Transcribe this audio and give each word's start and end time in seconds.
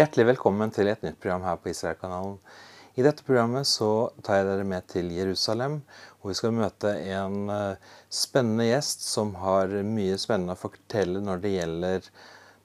Hjertelig 0.00 0.24
velkommen 0.30 0.70
til 0.72 0.88
et 0.88 1.02
nytt 1.04 1.18
program 1.20 1.42
her 1.44 1.58
på 1.60 1.68
Israelkanalen. 1.74 2.38
I 2.96 3.02
dette 3.04 3.24
programmet 3.26 3.68
så 3.68 4.08
tar 4.24 4.38
jeg 4.38 4.46
dere 4.48 4.64
med 4.64 4.86
til 4.88 5.10
Jerusalem, 5.12 5.74
hvor 6.16 6.30
vi 6.30 6.36
skal 6.38 6.54
møte 6.56 6.92
en 7.12 7.52
eh, 7.52 7.90
spennende 8.08 8.70
gjest 8.70 9.04
som 9.04 9.34
har 9.42 9.74
mye 9.84 10.16
spennende 10.22 10.56
å 10.56 10.60
fortelle 10.62 11.20
når 11.20 11.42
det 11.44 11.52
gjelder 11.52 12.08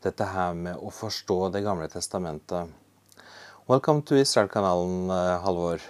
dette 0.07 0.29
her 0.31 0.55
med 0.61 0.79
å 0.79 0.93
forstå 0.95 1.39
Det 1.57 1.65
gamle 1.67 1.89
testamentet. 1.91 2.71
Welcome 3.67 4.07
to 4.07 4.15
Israelkanalen, 4.15 5.11
uh, 5.11 5.35
Halvor. 5.43 5.83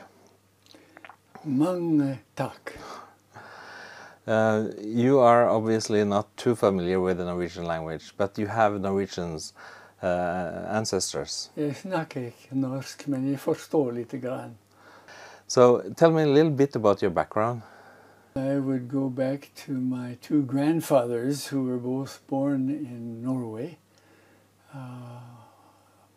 Mange 1.45 2.23
takk. 2.33 2.73
Uh, 4.25 4.73
you 4.81 5.21
are 5.21 5.45
obviously 5.45 6.01
not 6.03 6.35
too 6.37 6.55
familiar 6.55 6.99
with 6.99 7.19
the 7.19 7.29
Norwegian 7.29 7.67
language, 7.69 8.15
but 8.17 8.39
you 8.39 8.47
have 8.47 8.81
Norwegian's 8.81 9.53
uh, 9.53 9.84
ancestors. 10.01 11.51
Jeg 11.57 11.75
snakker 11.75 12.31
norsk, 12.51 13.07
men 13.07 13.29
jeg 13.29 13.39
forstår 13.39 13.91
lite 13.91 14.19
grann. 14.19 14.57
So 15.47 15.81
tell 15.97 16.11
me 16.11 16.23
a 16.23 16.25
little 16.25 16.51
bit 16.51 16.75
about 16.75 17.01
your 17.01 17.11
background. 17.11 17.61
I 18.35 18.59
would 18.59 18.89
go 18.89 19.09
back 19.09 19.51
to 19.65 19.71
my 19.71 20.17
two 20.21 20.43
grandfathers 20.43 21.47
who 21.47 21.63
were 21.63 21.77
both 21.77 22.19
born 22.27 22.69
in 22.69 23.23
Norway. 23.23 23.77
Uh, 24.73 25.21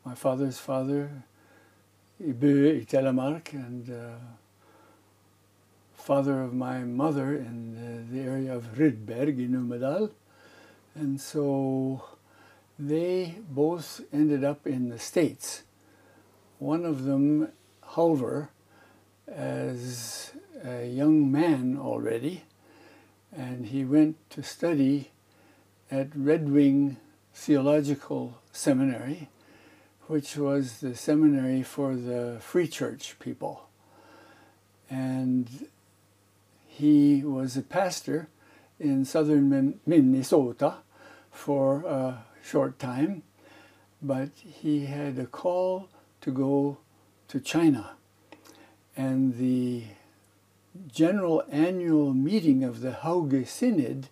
my 0.05 0.15
father's 0.15 0.59
father, 0.59 1.11
i 2.19 2.33
Bø 2.33 2.81
i 2.81 2.85
Telemark, 2.85 3.53
and 3.53 3.89
uh, 3.91 4.19
father 5.95 6.43
of 6.43 6.53
my 6.53 6.79
mother 6.81 7.37
in 7.37 7.77
uh, 7.77 8.13
the 8.13 8.21
area 8.23 8.57
of 8.57 8.65
Rydberg 8.77 9.39
in 9.39 9.53
Numedal. 9.53 10.11
And 10.97 11.21
so 11.21 12.03
they 12.79 13.37
both 13.51 14.01
ended 14.13 14.45
up 14.45 14.67
in 14.67 14.89
the 14.89 14.99
States. 14.99 15.63
One 16.59 16.85
of 16.85 17.05
them, 17.05 17.49
Halvor, 17.95 18.49
as 19.27 20.33
a 20.65 20.87
young 20.87 21.31
man 21.31 21.77
already, 21.79 22.45
and 23.37 23.67
he 23.67 23.85
went 23.85 24.17
to 24.31 24.43
study 24.43 25.11
at 25.91 26.09
Red 26.15 26.51
Wing 26.51 26.97
Theological 27.35 28.39
Seminary, 28.53 29.29
which 30.07 30.37
was 30.37 30.81
the 30.81 30.95
seminary 30.95 31.63
for 31.63 31.95
the 31.95 32.39
Free 32.41 32.67
Church 32.67 33.17
people. 33.19 33.69
And 34.91 35.69
he 36.67 37.23
was 37.23 37.57
a 37.57 37.63
pastor 37.63 38.29
in 38.81 39.05
southern 39.05 39.81
Minnesota 39.87 40.77
for 41.31 41.83
a 41.83 42.25
short 42.43 42.79
time, 42.79 43.23
but 44.01 44.31
he 44.35 44.87
had 44.87 45.19
a 45.19 45.27
call 45.27 45.89
to 46.21 46.31
go 46.31 46.79
to 47.29 47.41
China. 47.41 47.91
And 48.97 49.39
the 49.39 49.85
general 50.93 51.45
annual 51.51 52.15
meeting 52.15 52.65
of 52.65 52.81
the 52.81 52.93
Hauge 52.93 53.47
Synod 53.47 54.09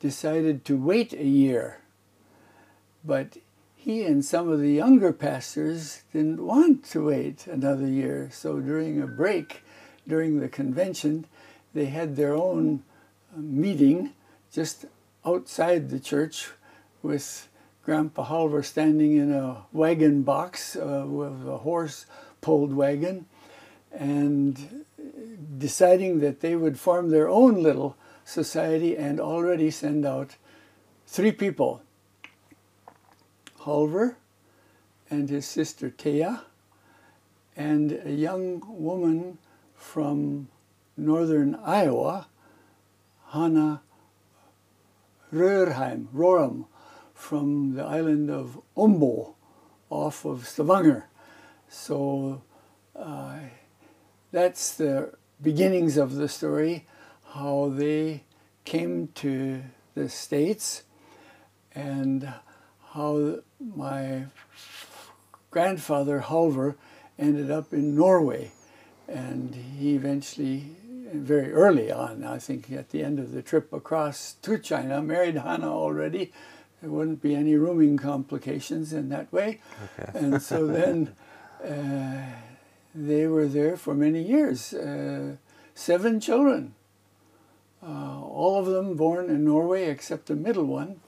decided 0.00 0.64
to 0.64 0.76
wait 0.76 1.12
a 1.12 1.24
year. 1.24 1.80
But 3.04 3.38
he 3.74 4.02
and 4.04 4.24
some 4.24 4.48
of 4.48 4.60
the 4.60 4.72
younger 4.72 5.12
pastors 5.12 6.02
didn't 6.12 6.44
want 6.44 6.84
to 6.90 7.06
wait 7.06 7.46
another 7.46 7.86
year. 7.86 8.28
So 8.32 8.60
during 8.60 9.00
a 9.00 9.06
break 9.06 9.62
during 10.08 10.40
the 10.40 10.48
convention, 10.48 11.26
they 11.74 11.86
had 11.86 12.16
their 12.16 12.34
own 12.34 12.82
meeting 13.34 14.12
just 14.52 14.86
outside 15.24 15.90
the 15.90 16.00
church 16.00 16.50
with 17.06 17.48
Grandpa 17.84 18.26
Halvor 18.26 18.64
standing 18.64 19.16
in 19.16 19.32
a 19.32 19.64
wagon 19.72 20.22
box 20.22 20.74
uh, 20.74 21.04
with 21.06 21.48
a 21.48 21.58
horse 21.58 22.06
pulled 22.40 22.74
wagon 22.74 23.26
and 23.92 24.84
deciding 25.56 26.18
that 26.18 26.40
they 26.40 26.56
would 26.56 26.80
form 26.80 27.10
their 27.10 27.28
own 27.28 27.62
little 27.62 27.96
society 28.24 28.96
and 28.96 29.20
already 29.20 29.70
send 29.70 30.04
out 30.04 30.36
three 31.06 31.30
people. 31.30 31.80
Halvor 33.60 34.16
and 35.08 35.30
his 35.30 35.46
sister 35.46 35.90
Thea 35.90 36.42
and 37.56 38.00
a 38.04 38.10
young 38.10 38.62
woman 38.66 39.38
from 39.76 40.48
northern 40.96 41.54
Iowa, 41.54 42.26
Hannah 43.28 43.82
Rörheim, 45.32 46.06
Roram, 46.14 46.66
from 47.26 47.74
the 47.74 47.82
island 47.82 48.30
of 48.30 48.56
Ombo 48.76 49.34
off 49.90 50.24
of 50.24 50.46
Stavanger. 50.46 51.08
So 51.68 52.42
uh, 52.94 53.38
that's 54.30 54.76
the 54.76 55.12
beginnings 55.42 55.96
of 55.96 56.14
the 56.14 56.28
story, 56.28 56.86
how 57.34 57.72
they 57.74 58.22
came 58.64 59.08
to 59.16 59.60
the 59.96 60.08
States 60.08 60.84
and 61.74 62.32
how 62.92 63.40
my 63.58 64.26
grandfather 65.50 66.20
Halvor 66.20 66.76
ended 67.18 67.50
up 67.50 67.72
in 67.72 67.96
Norway. 67.96 68.52
And 69.08 69.52
he 69.52 69.96
eventually, 69.96 70.76
very 71.12 71.52
early 71.52 71.90
on, 71.90 72.22
I 72.22 72.38
think 72.38 72.70
at 72.70 72.90
the 72.90 73.02
end 73.02 73.18
of 73.18 73.32
the 73.32 73.42
trip 73.42 73.72
across 73.72 74.34
to 74.42 74.58
China, 74.58 75.02
married 75.02 75.38
Hannah 75.38 75.74
already. 75.74 76.32
There 76.86 76.94
wouldn't 76.94 77.20
be 77.20 77.34
any 77.34 77.56
rooming 77.56 77.96
complications 77.96 78.92
in 78.92 79.08
that 79.08 79.32
way. 79.32 79.58
Okay. 79.98 80.18
And 80.20 80.40
so 80.40 80.66
then 80.78 81.16
uh, 81.64 82.22
they 82.94 83.26
were 83.26 83.48
there 83.48 83.76
for 83.76 83.92
many 83.92 84.22
years. 84.22 84.72
Uh, 84.72 85.34
seven 85.74 86.20
children, 86.20 86.76
uh, 87.82 88.20
all 88.22 88.60
of 88.60 88.66
them 88.66 88.94
born 88.94 89.30
in 89.30 89.44
Norway 89.44 89.86
except 89.86 90.26
the 90.26 90.36
middle 90.36 90.66
one, 90.66 91.00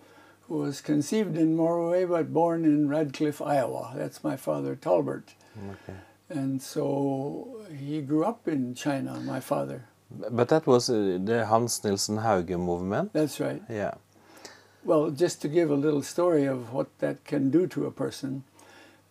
who 0.49 0.57
was 0.57 0.81
conceived 0.81 1.39
in 1.39 1.57
Norway 1.57 2.05
but 2.05 2.33
born 2.33 2.65
in 2.65 2.89
Radcliffe, 2.89 3.41
Iowa. 3.41 3.93
That's 3.95 4.25
my 4.25 4.37
father, 4.37 4.75
Talbert. 4.75 5.35
Okay. 5.57 5.99
And 6.29 6.61
so 6.61 7.65
he 7.79 8.01
grew 8.01 8.25
up 8.25 8.49
in 8.49 8.75
China, 8.75 9.21
my 9.21 9.39
father. 9.39 9.85
But 10.11 10.49
that 10.49 10.67
was 10.67 10.91
uh, 10.91 11.19
the 11.23 11.47
Hans 11.47 11.85
Nilsen 11.85 12.17
Hauge 12.17 12.57
movement. 12.59 13.13
That's 13.13 13.39
right. 13.39 13.63
Yeah. 13.69 13.95
Well, 14.85 15.11
just 15.11 15.43
to 15.43 15.49
give 15.49 15.71
a 15.71 15.75
little 15.75 16.03
story 16.03 16.47
of 16.47 16.73
what 16.73 16.87
that 17.01 17.25
can 17.25 17.51
do 17.51 17.67
to 17.67 17.87
a 17.87 17.91
person, 17.91 18.45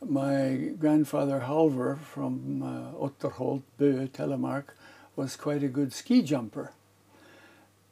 my 0.02 0.72
grandfather 0.80 1.42
Halvor 1.42 2.00
from 2.00 2.64
uh, 2.64 2.92
Otterholt, 2.94 3.64
Bø, 3.80 4.08
Telemark, 4.10 4.74
was 5.18 5.36
quite 5.36 5.64
a 5.64 5.68
good 5.68 5.92
ski 5.92 6.22
jumper. 6.22 6.72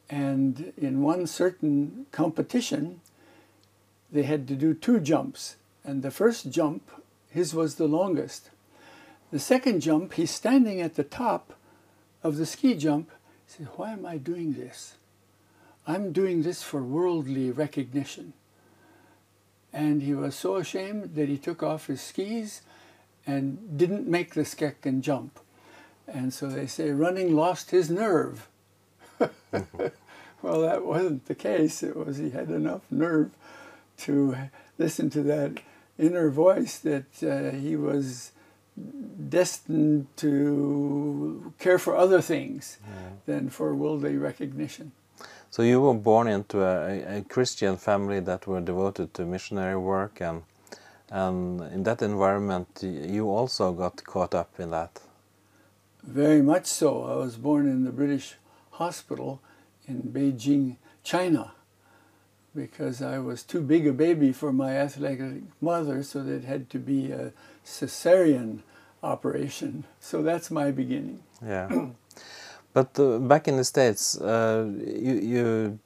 And 0.09 0.72
in 0.78 1.02
one 1.02 1.28
certain 1.28 2.06
competition, 2.12 3.02
they 4.12 4.24
had 4.24 4.47
to 4.47 4.56
do 4.56 4.74
two 4.74 5.02
jumps. 5.02 5.58
And 5.84 6.02
the 6.02 6.12
first 6.12 6.50
jump, 6.50 6.90
his 7.30 7.53
was 7.53 7.75
the 7.75 7.88
longest. 7.88 8.52
The 9.31 9.40
second 9.40 9.81
jump, 9.81 10.14
he's 10.14 10.31
standing 10.31 10.80
at 10.80 10.96
the 10.96 11.03
top 11.03 11.53
of 12.24 12.38
the 12.38 12.46
ski 12.46 12.75
jump. 12.75 13.12
He 13.47 13.58
said, 13.58 13.68
Why 13.75 13.91
am 13.91 14.06
I 14.06 14.18
doing 14.18 14.53
this? 14.53 14.96
I'm 15.88 16.12
doing 16.12 16.41
this 16.41 16.63
for 16.63 16.81
worldly 16.81 17.52
recognition. 17.52 18.34
And 19.72 20.02
he 20.02 20.14
was 20.14 20.35
so 20.35 20.55
ashamed 20.55 21.16
that 21.16 21.29
he 21.29 21.37
took 21.37 21.61
off 21.61 21.87
his 21.87 22.02
skis 22.02 22.61
and 23.28 23.78
didn't 23.78 24.08
make 24.08 24.34
the 24.34 24.46
second 24.46 25.03
jump. 25.03 25.40
And 26.08 26.34
so 26.34 26.47
they 26.47 26.67
say 26.67 26.90
Rønning 26.90 27.34
lost 27.34 27.72
his 27.72 27.90
nerve. 27.90 28.47
well, 29.20 30.61
that 30.61 30.85
wasn't 30.85 31.26
the 31.26 31.35
case. 31.35 31.84
It 31.84 31.96
was 31.96 32.17
he 32.17 32.29
had 32.29 32.49
enough 32.49 32.82
nerve 32.90 33.32
to 33.97 34.35
listen 34.78 35.09
to 35.11 35.23
that 35.23 35.59
inner 35.97 36.29
voice 36.29 36.78
that 36.79 37.23
uh, 37.23 37.55
he 37.55 37.76
was 37.76 38.32
destined 39.29 40.08
to 40.17 41.53
care 41.59 41.79
for 41.79 41.96
other 41.96 42.22
things 42.22 42.78
than 43.26 43.49
for 43.49 43.73
worldly 43.73 44.17
recognition. 44.17 44.91
So 45.55 45.63
you 45.63 45.79
were 45.79 45.93
born 45.93 46.28
into 46.28 46.61
a, 46.61 47.19
a 47.19 47.22
Christian 47.22 47.78
family 47.78 48.19
that 48.19 48.46
were 48.46 48.59
devoted 48.59 49.13
to 49.13 49.23
missionary 49.23 49.78
work, 49.78 50.19
and 50.19 50.43
and 51.09 51.61
in 51.72 51.84
that 51.84 52.02
environment, 52.02 52.67
you 52.81 53.29
also 53.29 53.72
got 53.72 54.03
caught 54.03 54.35
up 54.35 54.59
in 54.59 54.72
that. 54.72 54.99
Very 56.03 56.41
much 56.41 56.66
so. 56.66 57.05
I 57.05 57.16
was 57.16 57.37
born 57.37 57.67
in 57.67 57.85
the 57.85 57.93
British 57.93 58.35
hospital 58.72 59.40
in 59.87 60.02
Beijing, 60.02 60.75
China, 61.05 61.53
because 62.53 63.01
I 63.01 63.19
was 63.19 63.41
too 63.41 63.61
big 63.61 63.87
a 63.87 63.93
baby 63.93 64.34
for 64.34 64.51
my 64.51 64.75
athletic 64.75 65.43
mother, 65.61 66.03
so 66.03 66.22
that 66.22 66.34
it 66.34 66.43
had 66.43 66.69
to 66.72 66.79
be 66.79 67.13
a 67.13 67.31
cesarean 67.66 68.59
operation. 69.01 69.85
So 70.01 70.22
that's 70.22 70.51
my 70.51 70.72
beginning. 70.72 71.23
Yeah. 71.41 71.91
but 72.75 72.99
uh, 72.99 73.17
back 73.17 73.47
in 73.47 73.57
the 73.57 73.63
States, 73.63 74.22
uh, 74.22 74.69
you, 75.07 75.13
you 75.31 75.79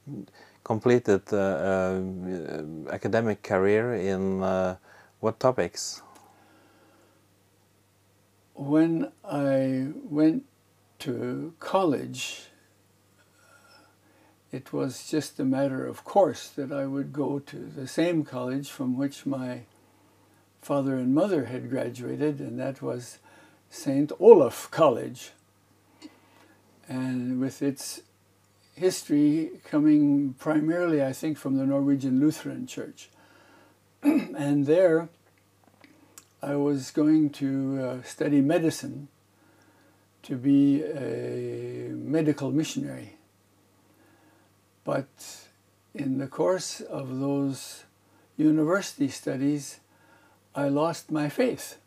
completed 0.66 1.22
uh, 1.32 2.02
academic 2.92 3.42
career 3.44 3.94
in 3.94 4.42
what 5.22 5.40
topics? 5.40 6.02
when 8.60 9.10
I 9.24 9.88
went 10.04 10.44
to 11.00 11.54
college, 11.60 12.48
it 14.52 14.74
was 14.74 15.10
just 15.10 15.40
a 15.40 15.46
matter 15.46 15.88
of 15.88 16.04
course 16.04 16.50
that 16.50 16.70
I 16.70 16.86
would 16.86 17.14
go 17.14 17.40
to 17.40 17.56
the 17.56 17.88
same 17.88 18.26
college 18.26 18.70
from 18.70 18.98
which 18.98 19.26
my 19.26 19.62
father 20.62 20.96
and 20.96 21.16
mother 21.16 21.46
had 21.46 21.70
graduated, 21.70 22.42
and 22.42 22.60
that 22.60 22.82
was 22.82 23.20
St. 23.70 24.12
Olaf 24.20 24.70
College. 24.72 25.32
And 26.90 27.40
with 27.40 27.62
its 27.62 28.02
history 28.76 29.52
coming 29.64 30.34
primarily, 30.40 31.04
I 31.04 31.14
think, 31.14 31.38
from 31.38 31.58
the 31.58 31.66
Norwegian 31.66 32.20
Lutheran 32.20 32.66
Church. 32.66 33.10
and 34.04 34.66
there, 34.66 35.10
I 36.42 36.56
was 36.56 36.90
going 36.90 37.30
to 37.32 37.80
uh, 37.82 38.04
study 38.04 38.42
medicine 38.42 39.08
to 40.24 40.36
be 40.36 40.84
a 40.84 41.90
medical 41.94 42.52
missionary. 42.52 43.18
But 44.84 45.08
in 45.94 46.18
the 46.18 46.28
course 46.28 46.82
of 46.82 47.20
those 47.20 47.84
university 48.38 49.10
studies, 49.10 49.80
I 50.56 50.70
lost 50.70 51.12
my 51.12 51.30
faith 51.30 51.78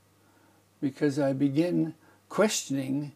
because 0.80 1.18
I 1.18 1.32
begin 1.32 1.94
questioning 2.28 3.12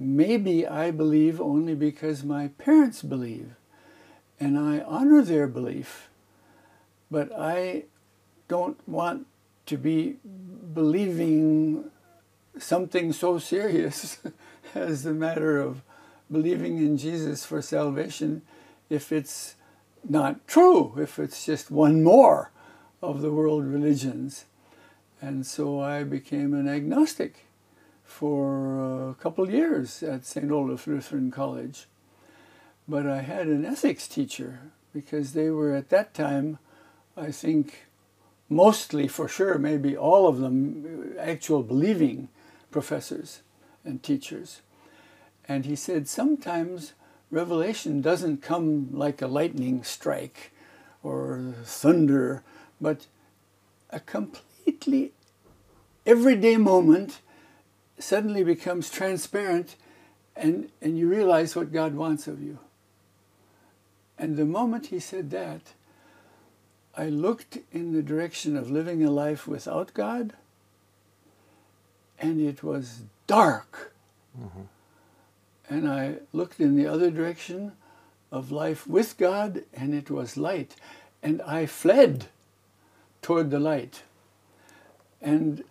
maybe 0.00 0.66
I 0.66 0.90
believe 0.90 1.40
only 1.40 1.74
because 1.74 2.24
my 2.24 2.48
parents 2.48 3.02
believe, 3.02 3.54
and 4.40 4.58
I 4.58 4.80
honor 4.80 5.22
their 5.22 5.46
belief, 5.46 6.08
but 7.10 7.30
I 7.38 7.84
don't 8.48 8.78
want 8.88 9.26
to 9.66 9.76
be 9.76 10.16
believing 10.72 11.90
something 12.58 13.12
so 13.12 13.38
serious 13.38 14.18
as 14.74 15.02
the 15.02 15.12
matter 15.12 15.60
of 15.60 15.82
believing 16.30 16.78
in 16.78 16.96
Jesus 16.96 17.44
for 17.44 17.60
salvation 17.60 18.42
if 18.88 19.12
it's 19.12 19.54
not 20.08 20.46
true, 20.48 20.94
if 20.98 21.18
it's 21.18 21.44
just 21.44 21.70
one 21.70 22.02
more 22.02 22.50
of 23.02 23.20
the 23.20 23.30
world 23.30 23.64
religions. 23.64 24.46
And 25.20 25.46
so 25.46 25.80
I 25.80 26.04
became 26.04 26.54
an 26.54 26.68
agnostic 26.68 27.44
for 28.10 28.80
uh, 28.80 29.10
a 29.12 29.14
couple 29.14 29.48
years 29.48 30.02
at 30.02 30.26
St. 30.26 30.50
Olaf 30.50 30.86
Lutheran 30.86 31.30
College. 31.30 31.86
But 32.88 33.06
I 33.06 33.22
had 33.22 33.46
an 33.46 33.64
ethics 33.64 34.08
teacher 34.08 34.58
because 34.92 35.32
they 35.32 35.48
were 35.48 35.72
at 35.72 35.90
that 35.90 36.12
time, 36.12 36.58
I 37.16 37.30
think, 37.30 37.86
mostly 38.48 39.06
for 39.06 39.28
sure, 39.28 39.58
maybe 39.58 39.96
all 39.96 40.26
of 40.26 40.38
them, 40.38 41.14
actual 41.18 41.62
believing 41.62 42.28
professors 42.72 43.42
and 43.84 44.02
teachers. 44.02 44.60
And 45.48 45.64
he 45.64 45.76
said 45.76 46.08
sometimes 46.08 46.92
revelation 47.30 48.00
doesn't 48.00 48.42
come 48.42 48.88
like 48.92 49.22
a 49.22 49.28
lightning 49.28 49.84
strike 49.84 50.52
or 51.02 51.54
thunder, 51.62 52.42
but 52.80 53.06
a 53.90 54.00
completely 54.00 55.12
everyday 56.04 56.56
moment 56.56 57.20
suddenly 58.02 58.42
becomes 58.42 58.90
transparent 58.90 59.76
and, 60.36 60.70
and 60.80 60.98
you 60.98 61.08
realize 61.08 61.54
what 61.54 61.72
God 61.72 61.94
wants 61.94 62.26
of 62.26 62.42
you. 62.42 62.58
And 64.18 64.36
the 64.36 64.44
moment 64.44 64.86
he 64.86 64.98
said 64.98 65.30
that, 65.30 65.60
I 66.96 67.08
looked 67.08 67.58
in 67.72 67.92
the 67.92 68.02
direction 68.02 68.56
of 68.56 68.70
living 68.70 69.04
a 69.04 69.10
life 69.10 69.46
without 69.46 69.94
God, 69.94 70.34
and 72.18 72.40
it 72.40 72.62
was 72.62 73.02
dark. 73.26 73.92
Mm-hmm. 74.38 74.62
And 75.68 75.88
I 75.88 76.16
looked 76.32 76.60
in 76.60 76.76
the 76.76 76.86
other 76.86 77.10
direction 77.10 77.72
of 78.32 78.50
life 78.50 78.86
with 78.86 79.16
God, 79.16 79.62
and 79.72 79.94
it 79.94 80.10
was 80.10 80.36
light. 80.36 80.74
And 81.22 81.40
I 81.42 81.66
fled 81.66 82.26
toward 83.22 83.50
the 83.50 83.60
light. 83.60 84.02
And 85.22 85.64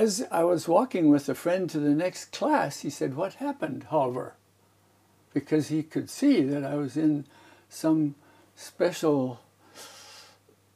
as 0.00 0.26
I 0.30 0.44
was 0.44 0.66
walking 0.66 1.10
with 1.10 1.28
a 1.28 1.34
friend 1.34 1.68
to 1.70 1.78
the 1.78 1.94
next 2.04 2.32
class, 2.32 2.80
he 2.80 2.90
said, 2.90 3.14
What 3.14 3.34
happened, 3.34 3.86
Halvor? 3.90 4.32
Because 5.34 5.68
he 5.68 5.82
could 5.82 6.08
see 6.08 6.40
that 6.42 6.64
I 6.64 6.74
was 6.74 6.96
in 6.96 7.26
some 7.68 8.14
special 8.56 9.40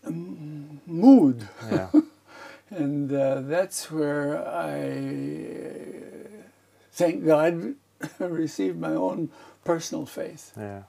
um, 0.06 0.80
mood. 0.86 1.48
Yeah. 1.70 1.88
and 2.70 3.10
uh, 3.12 3.40
that's 3.40 3.90
where 3.90 4.46
I, 4.46 4.78
thank 6.92 7.24
God, 7.24 7.74
received 8.18 8.78
my 8.78 8.94
own 8.94 9.30
personal 9.64 10.04
faith. 10.06 10.52
Yeah. 10.56 10.82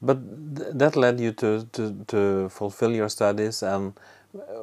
But 0.00 0.18
th 0.56 0.68
that 0.80 0.94
led 0.96 1.20
you 1.20 1.32
to, 1.42 1.50
to, 1.74 1.82
to 2.12 2.48
fulfill 2.48 2.92
your 3.00 3.10
studies 3.10 3.62
and 3.62 3.92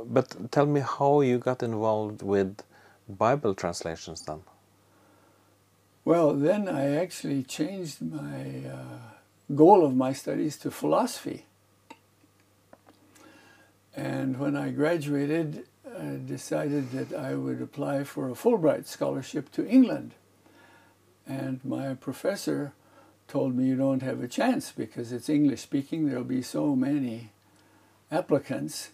but 0.05 0.51
tell 0.51 0.65
me 0.65 0.81
how 0.81 1.21
you 1.21 1.37
got 1.37 1.63
involved 1.63 2.21
with 2.21 2.61
Bible 3.07 3.53
translations 3.53 4.21
then. 4.21 4.41
Well, 6.03 6.33
then 6.33 6.67
I 6.67 6.95
actually 6.95 7.43
changed 7.43 8.01
my 8.01 8.69
uh, 8.71 9.55
goal 9.55 9.85
of 9.85 9.95
my 9.95 10.13
studies 10.13 10.57
to 10.57 10.71
philosophy. 10.71 11.45
And 13.95 14.37
when 14.39 14.55
I 14.55 14.69
graduated, 14.71 15.65
I 15.97 16.19
decided 16.25 16.91
that 16.91 17.17
I 17.17 17.35
would 17.35 17.61
apply 17.61 18.03
for 18.03 18.29
a 18.29 18.33
Fulbright 18.33 18.85
scholarship 18.85 19.51
to 19.53 19.67
England. 19.67 20.11
And 21.27 21.63
my 21.63 21.93
professor 21.93 22.73
told 23.27 23.55
me 23.55 23.65
you 23.65 23.75
don't 23.75 24.03
have 24.03 24.21
a 24.21 24.27
chance 24.27 24.71
because 24.71 25.11
it's 25.11 25.29
English 25.29 25.61
speaking, 25.61 26.05
there'll 26.07 26.23
be 26.23 26.41
so 26.41 26.75
many 26.75 27.31
applicants. 28.11 28.89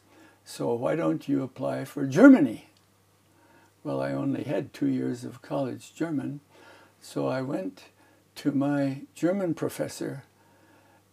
So 0.45 0.73
why 0.73 0.95
don't 0.95 1.27
you 1.27 1.43
apply 1.43 1.85
for 1.85 2.05
Germany? 2.05 2.67
Well, 3.83 4.01
I 4.01 4.11
only 4.11 4.43
had 4.43 4.73
two 4.73 4.87
years 4.87 5.23
of 5.23 5.41
college 5.41 5.93
German, 5.93 6.39
so 7.01 7.27
I 7.27 7.41
went 7.41 7.85
to 8.35 8.51
my 8.51 9.01
German 9.15 9.53
professor, 9.53 10.23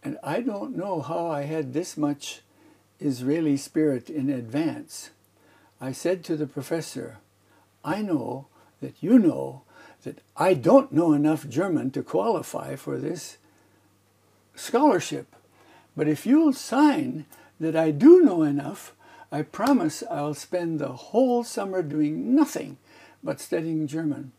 and 0.02 0.18
I 0.22 0.40
don't 0.40 0.76
know 0.76 1.00
how 1.00 1.28
I 1.28 1.42
had 1.42 1.72
this 1.72 1.96
much 1.96 2.42
Israeli 3.00 3.56
spirit 3.56 4.10
in 4.10 4.28
advance. 4.28 5.10
I 5.80 5.92
said 5.92 6.24
to 6.24 6.36
the 6.36 6.46
professor, 6.46 7.18
I 7.84 8.02
know 8.02 8.48
that 8.80 8.94
you 9.00 9.18
know 9.18 9.62
that 10.02 10.20
I 10.36 10.54
don't 10.54 10.92
know 10.92 11.12
enough 11.12 11.48
German 11.48 11.90
to 11.92 12.02
qualify 12.02 12.76
for 12.76 12.98
this 12.98 13.38
scholarship. 14.54 15.34
But 15.96 16.08
if 16.08 16.26
you'll 16.26 16.52
sign 16.52 17.26
that 17.58 17.74
I 17.74 17.90
do 17.90 18.22
know 18.22 18.42
enough, 18.42 18.94
I 19.30 19.42
promise 19.42 20.02
I'll 20.10 20.34
spend 20.34 20.78
the 20.78 20.92
whole 20.92 21.44
summer 21.44 21.82
doing 21.82 22.34
nothing 22.34 22.78
but 23.22 23.40
studying 23.40 23.86
German. 23.86 24.32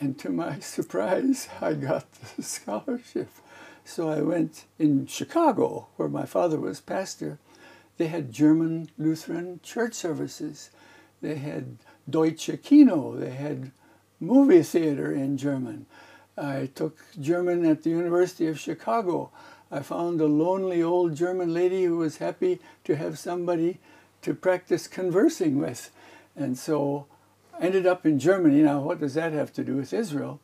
And 0.00 0.18
to 0.20 0.30
my 0.30 0.58
surprise, 0.60 1.48
I 1.60 1.74
got 1.74 2.10
the 2.36 2.42
scholarship. 2.54 3.28
So 3.84 4.08
I 4.08 4.20
went 4.20 4.64
in 4.78 5.06
Chicago, 5.06 5.88
where 5.96 6.08
my 6.08 6.24
father 6.24 6.60
was 6.60 6.80
pastor. 6.80 7.38
They 7.96 8.06
had 8.06 8.32
German 8.32 8.90
Lutheran 8.96 9.60
church 9.62 9.94
services. 9.94 10.70
They 11.20 11.36
had 11.36 11.78
Deutsche 12.08 12.50
Kino. 12.62 13.16
They 13.16 13.30
had 13.30 13.72
movie 14.20 14.62
theater 14.62 15.12
in 15.12 15.36
German. 15.36 15.86
I 16.36 16.70
took 16.74 16.98
German 17.20 17.64
at 17.64 17.82
the 17.82 17.90
University 17.90 18.46
of 18.46 18.60
Chicago. 18.60 19.30
I 19.70 19.80
found 19.80 20.20
a 20.20 20.26
lonely 20.26 20.82
old 20.82 21.14
German 21.14 21.52
lady 21.52 21.84
who 21.84 21.98
was 21.98 22.18
happy 22.18 22.60
to 22.84 22.96
have 22.96 23.18
somebody 23.18 23.78
to 24.22 24.34
practice 24.34 24.88
conversing 24.88 25.58
with. 25.58 25.90
And 26.34 26.58
so 26.58 27.06
I 27.58 27.66
ended 27.66 27.86
up 27.86 28.06
in 28.06 28.18
Germany. 28.18 28.62
Now, 28.62 28.80
what 28.80 29.00
does 29.00 29.14
that 29.14 29.32
have 29.32 29.52
to 29.54 29.64
do 29.64 29.76
with 29.76 29.92
Israel? 29.92 30.40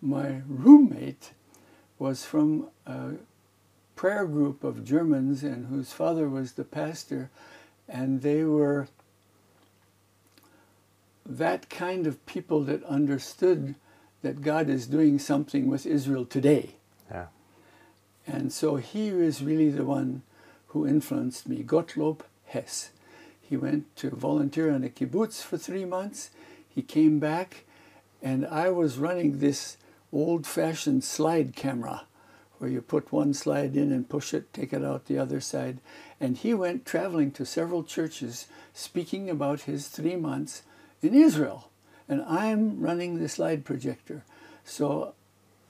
My 0.00 0.42
roommate 0.48 1.32
was 1.98 2.24
from 2.24 2.68
a 2.86 3.12
prayer 3.96 4.26
group 4.26 4.64
of 4.64 4.84
Germans 4.84 5.42
and 5.42 5.66
whose 5.66 5.92
father 5.92 6.28
was 6.28 6.52
the 6.52 6.64
pastor, 6.64 7.30
and 7.88 8.22
they 8.22 8.44
were 8.44 8.88
that 11.26 11.70
kind 11.70 12.06
of 12.06 12.24
people 12.26 12.62
that 12.64 12.82
understood 12.84 13.74
that 14.22 14.42
God 14.42 14.68
is 14.68 14.86
doing 14.86 15.18
something 15.18 15.68
with 15.68 15.86
Israel 15.86 16.24
today. 16.24 16.76
Yeah. 17.10 17.26
And 18.26 18.52
so 18.52 18.76
he 18.76 19.12
was 19.12 19.42
really 19.42 19.70
the 19.70 19.84
one 19.84 20.22
who 20.68 20.86
influenced 20.86 21.48
me, 21.48 21.62
Gottlob 21.62 22.20
Hess. 22.46 22.90
He 23.40 23.56
went 23.56 23.94
to 23.96 24.10
volunteer 24.10 24.72
on 24.72 24.84
a 24.84 24.88
kibbutz 24.88 25.42
for 25.42 25.58
three 25.58 25.84
months. 25.84 26.30
He 26.68 26.82
came 26.82 27.18
back, 27.18 27.64
and 28.22 28.46
I 28.46 28.70
was 28.70 28.98
running 28.98 29.38
this 29.38 29.76
old 30.12 30.46
fashioned 30.46 31.04
slide 31.04 31.54
camera 31.54 32.06
where 32.58 32.70
you 32.70 32.80
put 32.80 33.12
one 33.12 33.34
slide 33.34 33.76
in 33.76 33.92
and 33.92 34.08
push 34.08 34.32
it, 34.32 34.52
take 34.52 34.72
it 34.72 34.82
out 34.84 35.06
the 35.06 35.18
other 35.18 35.40
side. 35.40 35.78
And 36.20 36.36
he 36.36 36.54
went 36.54 36.86
traveling 36.86 37.30
to 37.32 37.44
several 37.44 37.84
churches 37.84 38.46
speaking 38.72 39.28
about 39.28 39.62
his 39.62 39.88
three 39.88 40.16
months 40.16 40.62
in 41.02 41.14
Israel. 41.14 41.68
And 42.08 42.22
I'm 42.22 42.80
running 42.80 43.18
the 43.18 43.28
slide 43.28 43.64
projector. 43.64 44.24
So 44.64 45.14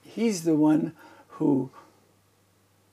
he's 0.03 0.43
the 0.43 0.55
one 0.55 0.93
who 1.27 1.69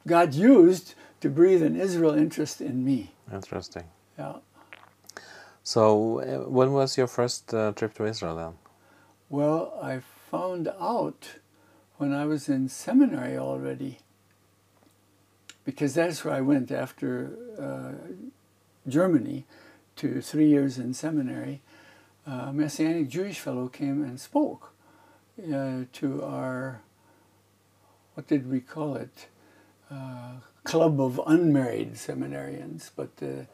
God 0.07 0.35
used 0.35 0.95
to 1.21 1.31
breathe 1.31 1.63
an 1.63 1.77
Israel 1.77 2.15
interest 2.15 2.61
in 2.61 2.85
me. 2.85 3.15
Interesting. 3.33 3.85
Yeah. 4.19 4.37
So, 5.63 6.21
uh, 6.21 6.49
when 6.51 6.73
was 6.73 6.99
your 6.99 7.07
first 7.07 7.55
uh, 7.55 7.73
trip 7.73 7.95
to 7.95 8.05
Israel 8.07 8.37
then? 8.37 8.55
Well, 9.31 9.79
I 9.81 10.01
found 10.31 10.69
out 10.81 11.39
when 11.99 12.13
I 12.13 12.27
was 12.27 12.49
in 12.49 12.69
seminary 12.69 13.39
already, 13.39 14.01
because 15.65 15.95
that's 15.95 16.25
where 16.25 16.35
I 16.35 16.41
went 16.41 16.73
after 16.73 17.37
uh, 17.59 17.93
Germany 18.89 19.47
to 19.97 20.21
three 20.21 20.49
years 20.49 20.79
in 20.79 20.95
seminary. 20.95 21.63
A 22.27 22.53
Messianic 22.53 23.09
Jewish 23.09 23.39
fellow 23.39 23.69
came 23.69 24.03
and 24.03 24.19
spoke 24.19 24.73
uh, 25.39 25.85
to 25.93 26.25
our, 26.25 26.81
what 28.15 28.27
did 28.27 28.51
we 28.51 28.61
call 28.61 28.97
it? 28.97 29.29
Uh, 29.93 30.41
club 30.65 31.01
of 31.01 31.21
unmarried 31.27 31.95
seminarians, 31.95 32.91
but 32.97 33.11
uh, 33.21 33.45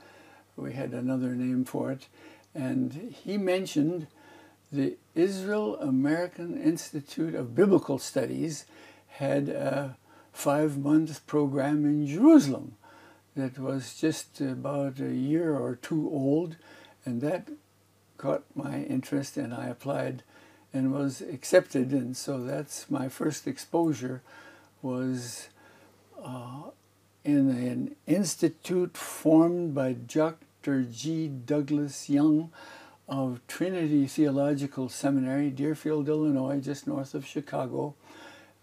we 0.56 0.72
had 0.72 0.92
another 0.92 1.34
name 1.34 1.64
for 1.64 1.90
it. 1.90 2.06
And 2.54 3.14
he 3.24 3.38
mentioned 3.38 4.06
the 4.70 4.96
Israel 5.14 5.76
American 5.80 6.60
Institute 6.60 7.34
of 7.34 7.56
Biblical 7.56 7.98
Studies 7.98 8.66
had 9.08 9.48
a 9.48 9.96
five 10.32 10.78
month 10.78 11.26
program 11.26 11.84
in 11.84 12.06
Jerusalem 12.06 12.76
that 13.34 13.58
was 13.58 13.94
just 13.94 14.40
about 14.40 15.00
a 15.00 15.14
year 15.14 15.56
or 15.56 15.74
two 15.74 16.08
old, 16.12 16.56
and 17.04 17.20
that 17.22 17.48
caught 18.16 18.44
my 18.54 18.82
interest, 18.82 19.36
and 19.36 19.52
I 19.54 19.66
applied 19.66 20.22
and 20.72 20.92
was 20.92 21.20
accepted. 21.20 21.90
And 21.92 22.16
so 22.16 22.44
that's 22.44 22.90
my 22.90 23.08
first 23.08 23.46
exposure 23.48 24.22
was 24.82 25.48
uh, 26.22 26.70
in 27.24 27.50
an 27.50 27.96
institute 28.06 28.96
formed 28.96 29.74
by 29.74 29.92
Dr. 29.92 30.82
G. 30.82 31.28
Douglas 31.28 32.08
Young 32.08 32.50
of 33.08 33.40
Trinity 33.46 34.06
Theological 34.06 34.88
Seminary, 34.88 35.50
Deerfield, 35.50 36.08
Illinois, 36.08 36.60
just 36.60 36.86
north 36.86 37.14
of 37.14 37.26
Chicago. 37.26 37.94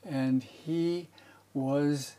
And 0.03 0.43
he 0.43 1.09
was 1.53 2.15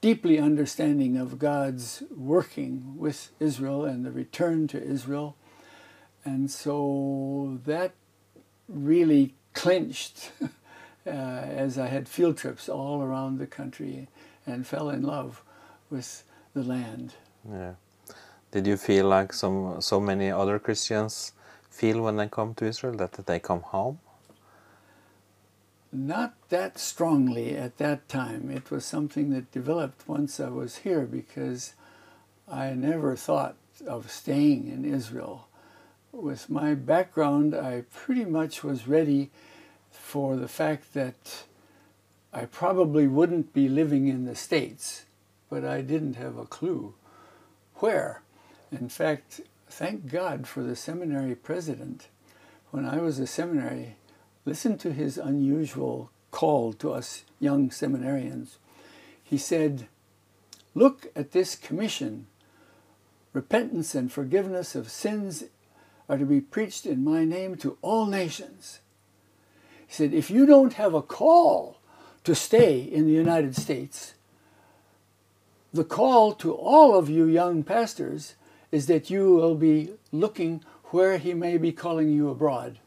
deeply 0.00 0.38
understanding 0.38 1.16
of 1.16 1.38
God's 1.38 2.02
working 2.14 2.94
with 2.96 3.30
Israel 3.40 3.84
and 3.84 4.06
the 4.06 4.12
return 4.12 4.68
to 4.68 4.82
Israel. 4.82 5.36
And 6.24 6.50
so 6.50 7.58
that 7.66 7.92
really 8.68 9.34
clinched 9.52 10.30
uh, 11.06 11.10
as 11.10 11.78
I 11.78 11.86
had 11.86 12.08
field 12.08 12.36
trips 12.38 12.68
all 12.68 13.02
around 13.02 13.38
the 13.38 13.46
country 13.46 14.08
and 14.46 14.66
fell 14.66 14.90
in 14.90 15.02
love 15.02 15.42
with 15.90 16.24
the 16.54 16.62
land. 16.62 17.14
Yeah. 17.50 17.74
Did 18.50 18.66
you 18.66 18.76
feel 18.76 19.06
like 19.06 19.32
some 19.32 19.80
so 19.80 20.00
many 20.00 20.30
other 20.30 20.58
Christians 20.58 21.32
feel 21.70 22.00
when 22.02 22.16
they 22.16 22.28
come 22.28 22.54
to 22.54 22.64
Israel 22.64 22.96
that 22.96 23.12
they 23.26 23.38
come 23.38 23.62
home? 23.62 23.98
Not 25.92 26.34
that 26.48 26.78
strongly 26.78 27.56
at 27.56 27.78
that 27.78 28.08
time. 28.08 28.50
It 28.50 28.70
was 28.70 28.84
something 28.84 29.30
that 29.30 29.52
developed 29.52 30.08
once 30.08 30.40
I 30.40 30.48
was 30.48 30.78
here 30.78 31.06
because 31.06 31.74
I 32.50 32.70
never 32.74 33.16
thought 33.16 33.56
of 33.86 34.10
staying 34.10 34.68
in 34.68 34.84
Israel. 34.84 35.48
With 36.12 36.48
my 36.50 36.74
background, 36.74 37.54
I 37.54 37.84
pretty 37.92 38.24
much 38.24 38.64
was 38.64 38.88
ready 38.88 39.30
for 40.00 40.36
the 40.36 40.48
fact 40.48 40.94
that 40.94 41.44
I 42.32 42.44
probably 42.44 43.06
wouldn't 43.06 43.52
be 43.52 43.68
living 43.68 44.08
in 44.08 44.24
the 44.24 44.34
States, 44.34 45.06
but 45.48 45.64
I 45.64 45.80
didn't 45.80 46.16
have 46.16 46.36
a 46.36 46.44
clue 46.44 46.94
where. 47.76 48.22
In 48.72 48.88
fact, 48.88 49.40
thank 49.68 50.10
God 50.10 50.46
for 50.46 50.62
the 50.62 50.76
seminary 50.76 51.34
president. 51.34 52.08
When 52.70 52.84
I 52.84 52.98
was 52.98 53.18
a 53.18 53.26
seminary, 53.26 53.96
listen 54.44 54.76
to 54.78 54.92
his 54.92 55.18
unusual 55.18 56.10
call 56.30 56.72
to 56.74 56.92
us 56.92 57.24
young 57.40 57.70
seminarians. 57.70 58.56
He 59.22 59.38
said, 59.38 59.88
Look 60.74 61.06
at 61.16 61.32
this 61.32 61.56
commission. 61.56 62.26
Repentance 63.32 63.94
and 63.94 64.12
forgiveness 64.12 64.74
of 64.74 64.90
sins 64.90 65.44
are 66.08 66.18
to 66.18 66.26
be 66.26 66.40
preached 66.40 66.86
in 66.86 67.02
my 67.02 67.24
name 67.24 67.56
to 67.56 67.78
all 67.82 68.06
nations. 68.06 68.80
He 69.86 69.94
said, 69.94 70.12
If 70.12 70.30
you 70.30 70.46
don't 70.46 70.74
have 70.74 70.94
a 70.94 71.02
call 71.02 71.78
to 72.24 72.34
stay 72.34 72.80
in 72.80 73.06
the 73.06 73.12
United 73.12 73.54
States, 73.56 74.14
the 75.72 75.84
call 75.84 76.32
to 76.34 76.52
all 76.52 76.96
of 76.96 77.08
you 77.08 77.26
young 77.26 77.62
pastors 77.62 78.34
is 78.72 78.86
that 78.86 79.10
you 79.10 79.34
will 79.34 79.54
be 79.54 79.90
looking 80.12 80.62
where 80.86 81.18
he 81.18 81.34
may 81.34 81.56
be 81.56 81.72
calling 81.72 82.10
you 82.10 82.28
abroad. 82.28 82.78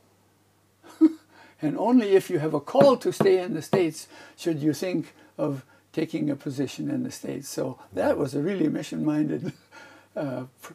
and 1.62 1.78
only 1.78 2.16
if 2.16 2.30
you 2.30 2.40
have 2.40 2.54
a 2.54 2.60
call 2.60 2.98
to 2.98 3.12
stay 3.12 3.40
in 3.40 3.54
the 3.54 3.62
States 3.62 4.08
should 4.38 4.60
you 4.60 4.74
think 4.74 5.14
of 5.38 5.66
taking 5.94 6.30
a 6.30 6.36
position 6.36 6.90
in 6.90 7.04
the 7.04 7.12
States. 7.12 7.50
So 7.50 7.80
that 7.94 8.18
was 8.18 8.36
a 8.36 8.42
really 8.42 8.70
mission 8.70 9.06
minded 9.06 9.54
uh, 10.16 10.44
pr- 10.62 10.74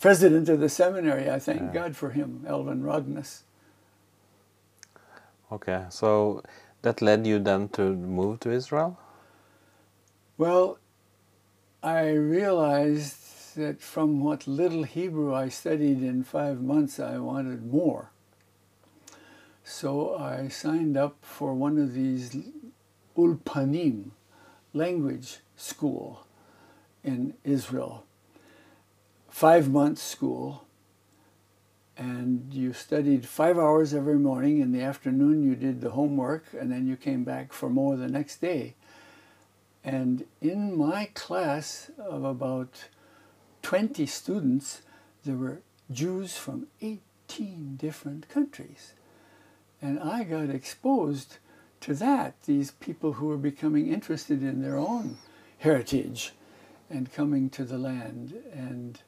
president 0.00 0.48
of 0.48 0.60
the 0.60 0.68
seminary. 0.68 1.30
I 1.30 1.38
thank 1.38 1.62
yeah. 1.62 1.72
God 1.72 1.96
for 1.96 2.10
him, 2.10 2.44
Alvin 2.46 2.82
Rogness. 2.82 3.42
Okay, 5.50 5.84
so 5.90 6.42
that 6.82 7.00
led 7.00 7.26
you 7.26 7.38
then 7.38 7.68
to 7.70 7.94
move 7.94 8.40
to 8.40 8.50
Israel? 8.50 8.98
Well, 10.38 10.78
I 11.82 12.10
realized 12.10 13.54
that 13.56 13.80
from 13.80 14.20
what 14.22 14.46
little 14.46 14.82
Hebrew 14.82 15.34
I 15.34 15.48
studied 15.48 16.02
in 16.02 16.24
five 16.24 16.60
months, 16.60 16.98
I 16.98 17.18
wanted 17.18 17.64
more. 17.72 18.10
So 19.64 20.16
I 20.16 20.48
signed 20.48 20.96
up 20.96 21.16
for 21.22 21.54
one 21.54 21.78
of 21.78 21.94
these 21.94 22.36
ulpanim, 23.16 24.10
language 24.72 25.38
school 25.56 26.26
in 27.02 27.34
Israel. 27.44 28.04
Five 29.28 29.70
month 29.70 29.98
school. 29.98 30.65
And 31.98 32.52
you 32.52 32.72
studied 32.72 33.26
five 33.26 33.58
hours 33.58 33.94
every 33.94 34.18
morning. 34.18 34.60
In 34.60 34.72
the 34.72 34.82
afternoon, 34.82 35.42
you 35.42 35.54
did 35.54 35.80
the 35.80 35.90
homework, 35.90 36.44
and 36.52 36.70
then 36.70 36.86
you 36.86 36.96
came 36.96 37.24
back 37.24 37.52
for 37.52 37.70
more 37.70 37.96
the 37.96 38.08
next 38.08 38.40
day. 38.40 38.74
And 39.82 40.26
in 40.40 40.76
my 40.76 41.10
class 41.14 41.90
of 41.98 42.24
about 42.24 42.88
20 43.62 44.04
students, 44.06 44.82
there 45.24 45.36
were 45.36 45.60
Jews 45.90 46.36
from 46.36 46.66
18 46.82 47.76
different 47.76 48.28
countries. 48.28 48.92
And 49.80 49.98
I 50.00 50.24
got 50.24 50.50
exposed 50.50 51.38
to 51.82 51.94
that, 51.94 52.42
these 52.42 52.72
people 52.72 53.14
who 53.14 53.26
were 53.26 53.36
becoming 53.36 53.92
interested 53.92 54.42
in 54.42 54.60
their 54.60 54.76
own 54.76 55.18
heritage 55.58 56.32
and 56.90 57.12
coming 57.12 57.48
to 57.50 57.64
the 57.64 57.78
land. 57.78 58.34
And 58.52 59.00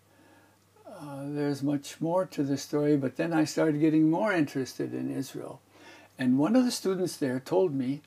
there's 1.39 1.63
much 1.63 2.01
more 2.01 2.27
to 2.27 2.43
the 2.43 2.59
story, 2.59 2.97
but 2.97 3.17
then 3.17 3.33
I 3.33 3.45
started 3.45 3.81
getting 3.81 4.11
more 4.11 4.33
interested 4.33 4.93
in 4.93 5.15
Israel. 5.15 5.61
And 6.19 6.39
one 6.39 6.57
of 6.57 6.65
the 6.65 6.71
students 6.71 7.17
there 7.17 7.39
told 7.39 7.73
me, 7.73 8.03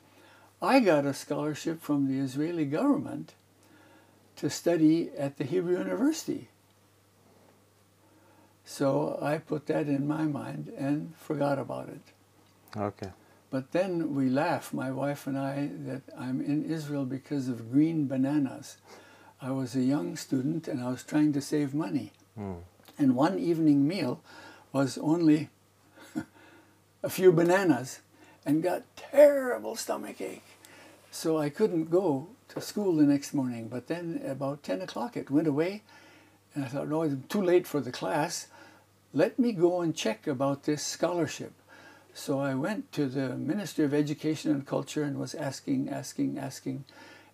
I 0.61 0.81
got 0.81 1.05
a 1.05 1.13
scholarship 1.13 1.81
from 1.81 2.07
the 2.07 2.23
Israeli 2.23 2.65
government 2.65 3.33
to 4.35 4.50
study 4.50 5.09
at 5.17 5.38
the 5.38 5.45
Hebrew 5.45 5.77
University. 5.77 6.50
So 8.65 9.17
I 9.21 9.38
put 9.38 9.67
that 9.67 9.88
in 9.88 10.07
my 10.07 10.23
mind 10.23 10.71
and 10.77 11.15
forgot 11.15 11.57
about 11.57 11.89
it. 11.89 12.01
Okay. 12.77 13.11
But 13.50 13.71
then 13.71 14.15
we 14.15 14.29
laugh, 14.29 14.73
my 14.73 14.91
wife 14.91 15.27
and 15.27 15.38
I, 15.38 15.69
that 15.85 16.03
I'm 16.17 16.41
in 16.41 16.63
Israel 16.63 17.05
because 17.05 17.47
of 17.50 17.71
green 17.71 18.07
bananas. 18.07 18.77
I 19.41 19.51
was 19.51 19.75
a 19.75 19.81
young 19.81 20.15
student 20.15 20.67
and 20.67 20.81
I 20.81 20.89
was 20.89 21.03
trying 21.03 21.33
to 21.33 21.41
save 21.41 21.73
money. 21.73 22.11
Mm. 22.39 22.59
And 23.01 23.15
one 23.15 23.39
evening 23.39 23.88
meal 23.88 24.22
was 24.72 25.00
only 25.00 25.50
a 27.03 27.10
few 27.10 27.31
bananas 27.31 28.01
and 28.46 28.62
got 28.62 28.84
terrible 28.96 29.75
stomach 29.75 30.22
ache. 30.22 30.46
So 31.10 31.39
I 31.39 31.50
couldn't 31.50 31.89
go 31.89 32.27
to 32.50 32.62
school 32.62 32.96
the 32.96 33.03
next 33.03 33.34
morning. 33.34 33.70
But 33.70 33.88
then 33.88 34.22
about 34.24 34.62
10 34.62 34.81
o'clock 34.81 35.17
it 35.17 35.31
went 35.31 35.48
away, 35.48 35.81
and 36.53 36.63
I 36.63 36.67
thought, 36.67 36.89
no, 36.89 37.01
it's 37.01 37.15
too 37.27 37.41
late 37.41 37.65
for 37.65 37.79
the 37.79 37.91
class. 37.91 38.50
Let 39.15 39.39
me 39.39 39.51
go 39.51 39.81
and 39.81 39.96
check 39.96 40.27
about 40.27 40.65
this 40.65 40.86
scholarship. 40.86 41.53
So 42.13 42.39
I 42.39 42.53
went 42.53 42.91
to 42.91 43.08
the 43.08 43.36
Ministry 43.36 43.84
of 43.84 43.96
Education 43.96 44.51
and 44.51 44.67
Culture 44.67 45.01
and 45.01 45.17
was 45.17 45.34
asking, 45.34 45.89
asking, 45.89 46.38
asking, 46.38 46.84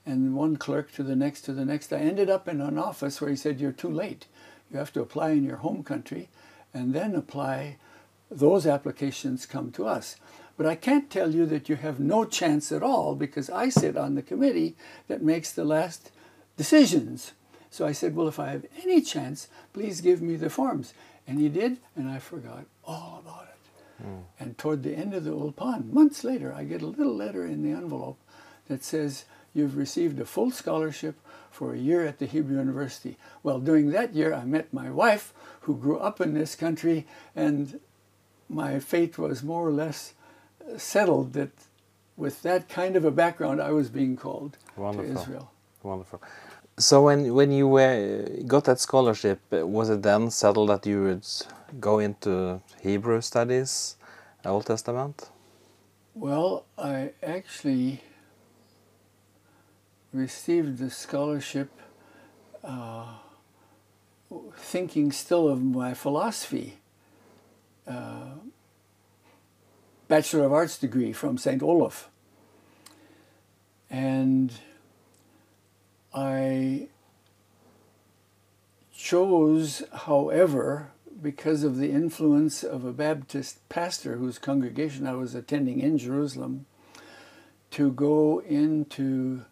and 0.05 0.33
one 0.33 0.55
clerk 0.55 0.93
to 0.93 1.03
the 1.03 1.15
next 1.15 1.41
to 1.41 1.51
the 1.51 1.65
next. 1.65 1.91
I 1.91 1.97
ended 1.97 2.29
up 2.29 2.47
in 2.47 2.61
an 2.61 2.77
office 2.77 3.19
where 3.19 3.29
he 3.29 3.35
said, 3.35 3.59
You're 3.59 3.73
too 3.73 3.91
late. 3.91 4.27
You 4.71 4.77
have 4.77 4.93
to 4.93 5.01
apply 5.01 5.31
in 5.31 5.43
your 5.43 5.57
home 5.57 5.83
country 5.83 6.29
and 6.73 6.93
then 6.93 7.15
apply. 7.15 7.77
Those 8.29 8.67
applications 8.67 9.45
come 9.45 9.71
to 9.71 9.87
us. 9.87 10.17
But 10.57 10.65
I 10.65 10.75
can't 10.75 11.09
tell 11.09 11.33
you 11.33 11.45
that 11.45 11.69
you 11.69 11.75
have 11.75 11.99
no 11.99 12.25
chance 12.25 12.71
at 12.71 12.83
all 12.83 13.15
because 13.15 13.49
I 13.49 13.69
sit 13.69 13.95
on 13.95 14.15
the 14.15 14.21
committee 14.21 14.75
that 15.07 15.21
makes 15.21 15.51
the 15.51 15.63
last 15.63 16.11
decisions. 16.57 17.33
So 17.69 17.85
I 17.85 17.91
said, 17.91 18.15
Well, 18.15 18.27
if 18.27 18.39
I 18.39 18.49
have 18.49 18.65
any 18.83 19.01
chance, 19.01 19.47
please 19.71 20.01
give 20.01 20.21
me 20.21 20.35
the 20.35 20.49
forms. 20.49 20.93
And 21.27 21.39
he 21.39 21.49
did, 21.49 21.77
and 21.95 22.09
I 22.09 22.19
forgot 22.19 22.65
all 22.83 23.21
about 23.23 23.47
it. 23.49 24.05
Mm. 24.05 24.23
And 24.39 24.57
toward 24.57 24.83
the 24.83 24.95
end 24.95 25.13
of 25.13 25.25
the 25.25 25.31
ulpan, 25.31 25.91
months 25.91 26.23
later, 26.23 26.53
I 26.53 26.63
get 26.63 26.81
a 26.81 26.87
little 26.87 27.15
letter 27.15 27.45
in 27.45 27.63
the 27.63 27.77
envelope 27.77 28.17
that 28.67 28.83
says, 28.83 29.25
You've 29.57 29.75
received 29.75 30.19
a 30.19 30.25
full 30.25 30.51
scholarship 30.51 31.15
for 31.49 31.73
a 31.73 31.77
year 31.79 32.05
at 32.05 32.19
the 32.19 32.27
Hebrew 32.27 32.57
University. 32.57 33.17
Well, 33.41 33.59
during 33.59 33.89
that 33.89 34.13
year, 34.13 34.31
I 34.31 34.45
met 34.45 34.71
my 34.71 34.91
wife, 34.91 35.33
who 35.61 35.75
grew 35.75 35.97
up 35.97 36.21
in 36.21 36.35
this 36.35 36.55
country, 36.55 37.07
and 37.35 37.79
my 38.47 38.79
fate 38.79 39.17
was 39.17 39.41
more 39.41 39.67
or 39.67 39.71
less 39.71 40.13
settled 40.77 41.33
that 41.33 41.49
with 42.15 42.43
that 42.43 42.69
kind 42.69 42.95
of 42.95 43.03
a 43.03 43.09
background, 43.09 43.59
I 43.59 43.71
was 43.71 43.89
being 43.89 44.15
called 44.15 44.57
Wonderful. 44.75 45.13
to 45.13 45.19
Israel. 45.19 45.51
Wonderful. 45.81 46.21
So 46.77 47.03
when 47.07 47.33
when 47.33 47.51
you 47.51 47.67
were, 47.67 48.27
got 48.45 48.65
that 48.65 48.79
scholarship, 48.79 49.39
was 49.51 49.89
it 49.89 50.03
then 50.03 50.29
settled 50.29 50.69
that 50.69 50.85
you 50.85 51.01
would 51.03 51.25
go 51.79 51.97
into 51.97 52.61
Hebrew 52.81 53.21
studies, 53.21 53.95
Old 54.45 54.65
Testament? 54.67 55.31
Well, 56.13 56.65
I 56.77 57.11
actually 57.23 58.01
received 60.13 60.77
the 60.77 60.89
scholarship 60.89 61.69
uh, 62.63 63.05
thinking 64.57 65.11
still 65.11 65.47
of 65.47 65.63
my 65.63 65.93
philosophy. 65.93 66.77
Uh, 67.87 68.35
Bachelor 70.07 70.45
of 70.45 70.53
Arts 70.53 70.77
degree 70.77 71.11
from 71.11 71.37
St. 71.37 71.61
Olaf. 71.61 72.09
And 73.89 74.53
I 76.13 76.87
chose, 78.93 79.83
however, 79.93 80.91
because 81.21 81.63
of 81.63 81.77
the 81.77 81.91
influence 81.91 82.63
of 82.63 82.85
a 82.85 82.93
Baptist 82.93 83.67
pastor 83.69 84.17
whose 84.17 84.39
congregation 84.39 85.07
I 85.07 85.13
was 85.13 85.35
attending 85.35 85.79
in 85.79 85.97
Jerusalem, 85.97 86.65
to 87.71 87.91
go 87.91 88.39
into 88.39 89.45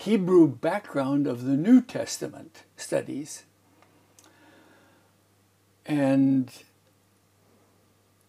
Hebrew 0.00 0.48
background 0.48 1.26
of 1.26 1.44
the 1.44 1.58
New 1.58 1.82
Testament 1.82 2.62
studies. 2.74 3.44
And 5.84 6.50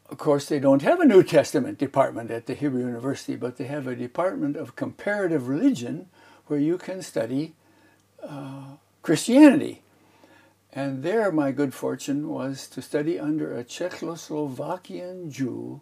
of 0.09 0.17
course, 0.17 0.49
they 0.49 0.59
don't 0.59 0.81
have 0.81 0.99
a 0.99 1.05
New 1.05 1.23
Testament 1.23 1.77
department 1.77 2.29
at 2.29 2.45
the 2.45 2.55
Hebrew 2.55 2.81
University, 2.81 3.37
but 3.37 3.55
they 3.55 3.67
have 3.67 3.87
a 3.87 3.95
department 3.95 4.57
of 4.57 4.75
comparative 4.75 5.47
religion 5.47 6.09
where 6.47 6.59
you 6.59 6.77
can 6.77 7.01
study 7.01 7.53
uh, 8.21 8.75
Christianity. 9.01 9.81
And 10.73 11.03
there, 11.03 11.31
my 11.31 11.53
good 11.53 11.73
fortune 11.73 12.27
was 12.27 12.67
to 12.67 12.81
study 12.81 13.17
under 13.17 13.55
a 13.55 13.63
Czechoslovakian 13.63 15.31
Jew 15.31 15.79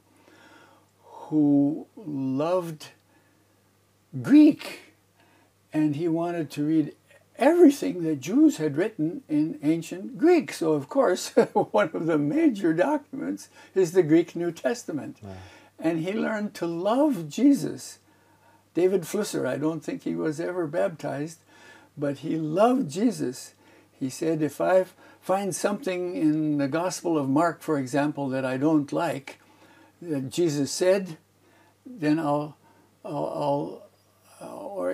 who 1.02 1.88
loved 1.96 2.90
Greek 4.22 4.89
and 5.74 5.96
he 5.96 6.08
wanted 6.08 6.50
to 6.52 6.66
read 6.66 6.94
everything 7.40 8.04
that 8.04 8.20
Jews 8.20 8.58
had 8.58 8.78
written 8.78 9.22
in 9.30 9.60
ancient 9.64 10.18
Greek. 10.18 10.52
So, 10.52 10.74
of 10.74 10.90
course, 10.90 11.30
one 11.54 11.92
of 11.94 12.06
the 12.06 12.18
major 12.18 12.74
documents 12.74 13.50
is 13.74 13.94
the 13.94 14.04
Greek 14.04 14.36
New 14.36 14.52
Testament. 14.52 15.18
Yeah. 15.24 15.34
And 15.80 16.00
he 16.00 16.14
learned 16.14 16.54
to 16.56 16.68
love 16.68 17.30
Jesus. 17.30 18.00
David 18.74 19.04
Flusser, 19.04 19.48
I 19.48 19.58
don't 19.58 19.84
think 19.84 20.04
he 20.04 20.16
was 20.16 20.40
ever 20.40 20.68
baptized, 20.68 21.40
but 21.98 22.20
he 22.20 22.36
loved 22.36 22.92
Jesus. 22.92 23.54
He 23.92 24.10
said, 24.10 24.42
if 24.42 24.60
I 24.62 24.86
find 25.22 25.56
something 25.56 26.16
in 26.16 26.58
the 26.58 26.68
Gospel 26.68 27.18
of 27.18 27.30
Mark, 27.30 27.62
for 27.62 27.78
example, 27.78 28.30
that 28.30 28.46
I 28.46 28.58
don't 28.58 28.92
like, 28.92 29.40
that 30.02 30.30
Jesus 30.30 30.72
said, 30.72 31.18
then 31.86 32.20
I'll, 32.20 32.58
I'll, 33.04 33.14
I'll 33.14 33.89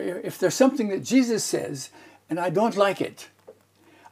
if 0.05 0.37
there's 0.37 0.53
something 0.53 0.89
that 0.89 1.03
Jesus 1.03 1.43
says 1.43 1.89
and 2.29 2.39
I 2.39 2.49
don't 2.49 2.75
like 2.75 3.01
it. 3.01 3.29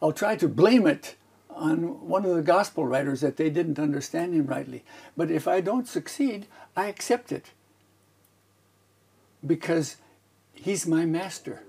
I'll 0.01 0.12
try 0.12 0.36
to 0.36 0.47
blame 0.47 0.86
it 0.86 1.15
on 1.49 2.08
one 2.08 2.25
of 2.25 2.36
the 2.36 2.41
gospel 2.41 2.86
writers 2.86 3.21
that 3.21 3.38
they 3.38 3.49
didn't 3.49 3.79
understand 3.79 4.34
him 4.34 4.47
rightly. 4.47 4.84
But 5.15 5.32
if 5.32 5.47
I 5.47 5.62
don't 5.62 5.88
succeed, 5.88 6.47
I 6.75 6.88
accept 6.88 7.32
it 7.32 7.51
because 9.45 9.97
he's 10.53 10.88
my 10.88 11.06
master. 11.06 11.63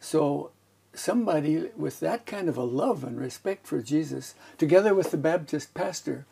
So 0.00 0.50
somebody 0.94 1.70
with 1.76 2.00
that 2.00 2.26
kind 2.26 2.48
of 2.48 2.56
a 2.56 2.64
love 2.64 3.04
and 3.04 3.20
respect 3.20 3.66
for 3.66 3.80
Jesus, 3.80 4.34
together 4.58 4.94
with 4.94 5.10
the 5.10 5.16
Baptist 5.16 5.74
pastor, 5.74 6.26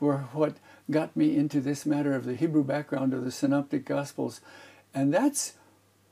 were 0.00 0.18
what 0.32 0.56
got 0.90 1.16
me 1.16 1.36
into 1.36 1.60
this 1.60 1.86
matter 1.86 2.14
of 2.14 2.24
the 2.24 2.34
Hebrew 2.34 2.64
background 2.64 3.14
of 3.14 3.24
the 3.24 3.30
Synoptic 3.30 3.84
Gospels. 3.84 4.40
And 4.92 5.14
that's 5.14 5.54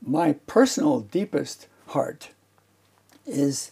my 0.05 0.35
personal 0.47 1.01
deepest 1.01 1.67
heart 1.88 2.31
is 3.27 3.71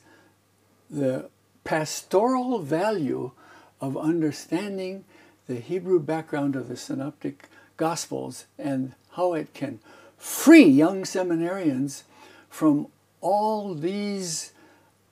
the 0.88 1.28
pastoral 1.64 2.60
value 2.60 3.32
of 3.80 3.96
understanding 3.96 5.04
the 5.46 5.56
Hebrew 5.56 5.98
background 6.00 6.56
of 6.56 6.68
the 6.68 6.76
Synoptic 6.76 7.48
Gospels 7.76 8.46
and 8.58 8.92
how 9.12 9.34
it 9.34 9.52
can 9.54 9.80
free 10.16 10.64
young 10.64 11.02
seminarians 11.02 12.02
from 12.48 12.86
all 13.20 13.74
these 13.74 14.52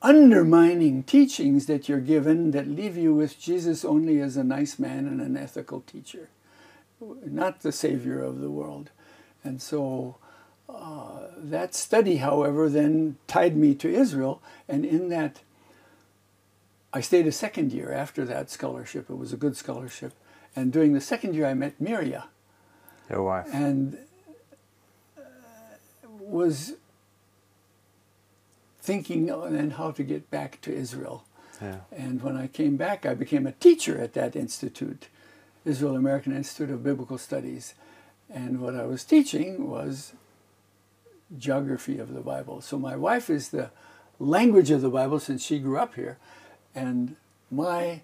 undermining 0.01 1.03
teachings 1.03 1.65
that 1.65 1.89
you're 1.89 1.99
given 1.99 2.51
that 2.51 2.67
leave 2.67 2.95
you 2.95 3.13
with 3.13 3.39
Jesus 3.39 3.83
only 3.83 4.21
as 4.21 4.37
a 4.37 4.43
nice 4.43 4.79
man 4.79 5.07
and 5.07 5.19
an 5.19 5.35
ethical 5.35 5.81
teacher, 5.81 6.29
not 7.25 7.61
the 7.61 7.71
Savior 7.71 8.21
of 8.21 8.39
the 8.39 8.49
world. 8.49 8.91
And 9.43 9.61
so 9.61 10.15
uh, 10.69 11.27
that 11.37 11.73
study, 11.73 12.17
however, 12.17 12.69
then 12.69 13.17
tied 13.27 13.57
me 13.57 13.75
to 13.75 13.89
Israel, 13.89 14.41
and 14.67 14.85
in 14.85 15.09
that, 15.09 15.41
I 16.93 17.01
stayed 17.01 17.27
a 17.27 17.31
second 17.31 17.71
year 17.71 17.91
after 17.91 18.25
that 18.25 18.49
scholarship. 18.49 19.09
It 19.09 19.15
was 19.17 19.33
a 19.33 19.37
good 19.37 19.57
scholarship, 19.57 20.13
and 20.55 20.71
during 20.71 20.93
the 20.93 21.01
second 21.01 21.35
year, 21.35 21.45
I 21.45 21.53
met 21.53 21.81
Mirja, 21.81 22.25
your 23.09 23.23
wife, 23.23 23.47
and 23.51 23.97
uh, 25.17 25.21
was 26.19 26.73
thinking 28.81 29.31
on 29.31 29.71
how 29.71 29.91
to 29.91 30.03
get 30.03 30.31
back 30.31 30.59
to 30.61 30.73
Israel. 30.73 31.23
Yeah. 31.61 31.81
And 31.91 32.23
when 32.23 32.37
I 32.37 32.47
came 32.47 32.77
back, 32.77 33.05
I 33.05 33.13
became 33.13 33.45
a 33.45 33.51
teacher 33.51 33.99
at 33.99 34.13
that 34.13 34.35
institute, 34.35 35.09
Israel 35.65 35.95
American 35.95 36.35
Institute 36.35 36.71
of 36.71 36.83
Biblical 36.83 37.17
Studies. 37.17 37.73
And 38.29 38.61
what 38.61 38.75
I 38.75 38.85
was 38.85 39.03
teaching 39.03 39.69
was 39.69 40.13
geography 41.37 41.99
of 41.99 42.13
the 42.13 42.21
Bible. 42.21 42.61
So 42.61 42.79
my 42.79 42.95
wife 42.95 43.29
is 43.29 43.49
the 43.49 43.71
language 44.19 44.71
of 44.71 44.81
the 44.81 44.89
Bible 44.89 45.19
since 45.19 45.43
she 45.43 45.59
grew 45.59 45.77
up 45.77 45.95
here, 45.95 46.17
and 46.75 47.15
my 47.51 48.01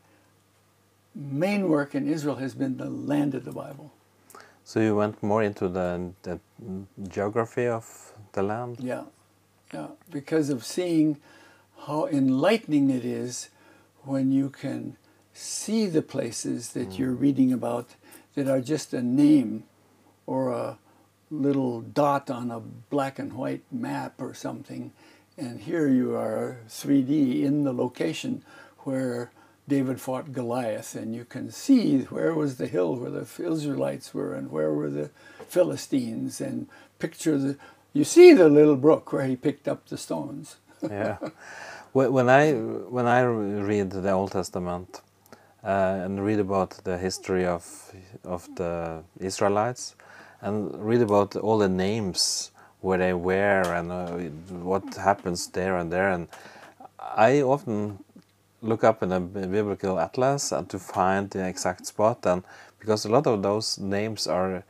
main 1.14 1.70
work 1.70 1.96
in 1.96 2.08
Israel 2.08 2.36
has 2.36 2.54
been 2.54 2.78
the 2.78 2.90
land 2.90 3.36
of 3.36 3.46
the 3.46 3.52
Bible. 3.52 3.92
So 4.64 4.80
you 4.80 4.96
went 4.96 5.22
more 5.22 5.44
into 5.44 5.68
the, 5.70 6.12
the 6.24 6.40
geography 7.08 7.68
of 7.68 8.14
the 8.34 8.44
land? 8.44 8.78
Yeah, 8.80 9.04
yeah, 9.74 9.88
because 10.12 10.50
of 10.50 10.66
seeing 10.66 11.18
how 11.86 12.08
enlightening 12.08 12.90
it 12.90 13.06
is 13.06 13.50
when 14.04 14.32
you 14.32 14.50
can 14.50 14.98
see 15.34 15.86
the 15.86 16.02
places 16.02 16.70
that 16.72 16.90
mm. 16.90 16.98
you're 16.98 17.12
reading 17.12 17.52
about 17.54 17.90
that 18.36 18.48
are 18.48 18.62
just 18.62 18.94
a 18.94 19.02
name 19.02 19.64
or 20.26 20.52
a 20.52 20.78
little 21.32 21.82
dot 21.82 22.30
on 22.30 22.52
a 22.52 22.60
black 22.60 23.20
and 23.20 23.34
white 23.34 23.64
map 23.72 24.22
or 24.22 24.34
something. 24.34 24.92
And 25.38 25.62
here 25.62 25.88
you 25.88 26.16
are 26.16 26.60
3D 26.70 27.44
in 27.44 27.64
the 27.64 27.74
location 27.74 28.44
where 28.80 29.32
David 29.68 30.00
fought 30.00 30.32
Goliath, 30.32 30.96
and 30.96 31.16
you 31.16 31.26
can 31.26 31.50
see 31.52 32.02
where 32.04 32.34
was 32.34 32.58
the 32.58 32.68
hill 32.68 32.96
where 32.96 33.10
the 33.10 33.28
Israelites 33.44 34.14
were 34.14 34.36
and 34.36 34.52
where 34.52 34.72
were 34.72 34.92
the 34.92 35.10
Philistines, 35.48 36.40
and 36.40 36.68
picture 37.00 37.38
the, 37.38 37.58
you 37.92 38.04
see 38.04 38.34
the 38.34 38.48
little 38.48 38.76
brook 38.76 39.12
where 39.12 39.26
he 39.26 39.36
picked 39.36 39.68
up 39.68 39.88
the 39.88 39.98
stones. 39.98 40.58
yeah. 40.84 41.18
When 41.94 42.30
I, 42.30 42.52
when 42.54 43.08
I 43.08 43.22
read 43.22 43.90
the 43.90 44.12
Old 44.12 44.34
Testament, 44.34 45.02
uh, 45.66 46.04
and 46.06 46.24
read 46.24 46.40
about 46.40 46.80
the 46.84 46.98
history 46.98 47.46
of 47.46 47.66
of 48.24 48.48
the 48.56 49.04
Israelites, 49.20 49.96
and 50.46 50.72
read 50.78 51.02
about 51.02 51.36
all 51.36 51.58
the 51.58 51.68
names 51.68 52.52
where 52.82 53.00
they 53.00 53.14
were 53.14 53.64
and 53.74 53.92
uh, 53.92 54.12
what 54.64 54.84
happens 54.94 55.48
there 55.48 55.76
and 55.78 55.92
there. 55.92 56.10
And 56.12 56.28
I 57.00 57.42
often 57.42 57.98
look 58.62 58.84
up 58.84 59.02
in 59.02 59.12
a 59.12 59.20
biblical 59.20 60.00
atlas 60.00 60.52
and 60.52 60.70
to 60.70 60.78
find 60.78 61.30
the 61.32 61.48
exact 61.48 61.88
spot, 61.88 62.26
and 62.26 62.44
because 62.80 63.06
a 63.06 63.10
lot 63.10 63.26
of 63.26 63.42
those 63.42 63.80
names 63.80 64.28
are 64.28 64.64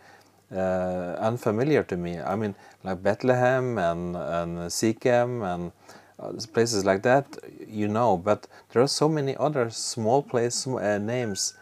uh, 0.52 1.16
unfamiliar 1.20 1.84
to 1.84 1.98
me. 1.98 2.20
I 2.22 2.36
mean, 2.36 2.56
like 2.84 3.04
Bethlehem 3.04 3.78
and 3.78 4.16
and 4.16 4.58
Sikhem 4.72 5.44
and 5.44 5.72
uh, 6.20 6.32
places 6.54 6.86
like 6.86 7.02
that, 7.04 7.26
you 7.68 7.90
know. 7.90 8.16
But 8.16 8.48
there 8.72 8.82
are 8.82 8.88
so 8.88 9.10
many 9.10 9.36
other 9.38 9.70
small 9.70 10.24
place 10.24 10.66
uh, 10.68 11.00
names 11.00 11.54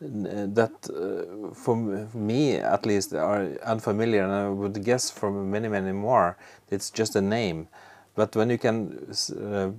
that, 0.00 0.72
uh, 0.90 1.54
for 1.54 1.76
me 2.14 2.56
at 2.56 2.84
least, 2.84 3.14
are 3.14 3.46
unfamiliar, 3.64 4.24
and 4.24 4.32
I 4.32 4.48
would 4.48 4.84
guess 4.84 5.10
for 5.10 5.30
many, 5.30 5.68
many 5.68 5.92
more, 5.92 6.36
it's 6.70 6.90
just 6.90 7.16
a 7.16 7.22
name. 7.22 7.68
But 8.14 8.34
when 8.36 8.50
you 8.50 8.58
can 8.58 9.14
uh, 9.40 9.70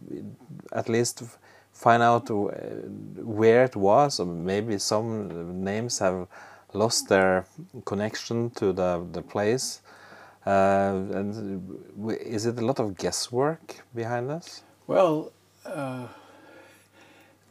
at 0.72 0.90
least 0.90 1.24
find 1.72 2.02
out 2.02 2.30
where 2.30 3.64
it 3.64 3.76
was, 3.76 4.20
or 4.20 4.26
maybe 4.26 4.80
some 4.80 5.64
names 5.64 6.00
have 6.00 6.28
lost 6.74 7.10
their 7.10 7.46
connection 7.86 8.50
to 8.52 8.74
the, 8.74 9.06
the 9.12 9.22
place. 9.22 9.82
Uh, 10.46 10.94
and 11.14 11.80
is 12.22 12.46
it 12.46 12.58
a 12.58 12.66
lot 12.66 12.80
of 12.80 12.98
guesswork 12.98 13.84
behind 13.94 14.30
this? 14.30 14.64
Well, 14.88 15.32
uh, 15.66 16.08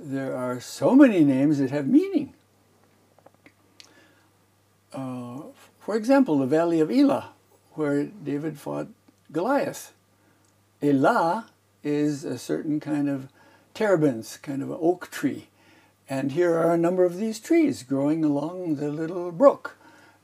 there 0.00 0.35
are 0.35 0.61
so 0.61 0.94
many 0.94 1.22
names 1.22 1.59
that 1.59 1.70
have 1.70 1.87
meaning. 1.87 2.33
Uh, 4.96 5.42
for 5.78 5.94
example, 5.94 6.38
the 6.38 6.46
Valley 6.46 6.80
of 6.80 6.90
Elah, 6.90 7.30
where 7.72 8.04
David 8.04 8.59
fought 8.59 8.88
Goliath. 9.30 9.92
Elah 10.82 11.46
is 11.85 12.24
a 12.24 12.38
certain 12.38 12.80
kind 12.80 13.09
of 13.09 13.28
terebinth, 13.74 14.40
kind 14.42 14.62
of 14.62 14.70
an 14.70 14.78
oak 14.80 15.11
tree. 15.11 15.48
And 16.09 16.32
here 16.32 16.54
are 16.54 16.72
a 16.72 16.78
number 16.78 17.04
of 17.04 17.18
these 17.18 17.38
trees 17.38 17.82
growing 17.82 18.24
along 18.24 18.76
the 18.76 18.88
little 18.88 19.30
brook. 19.30 19.76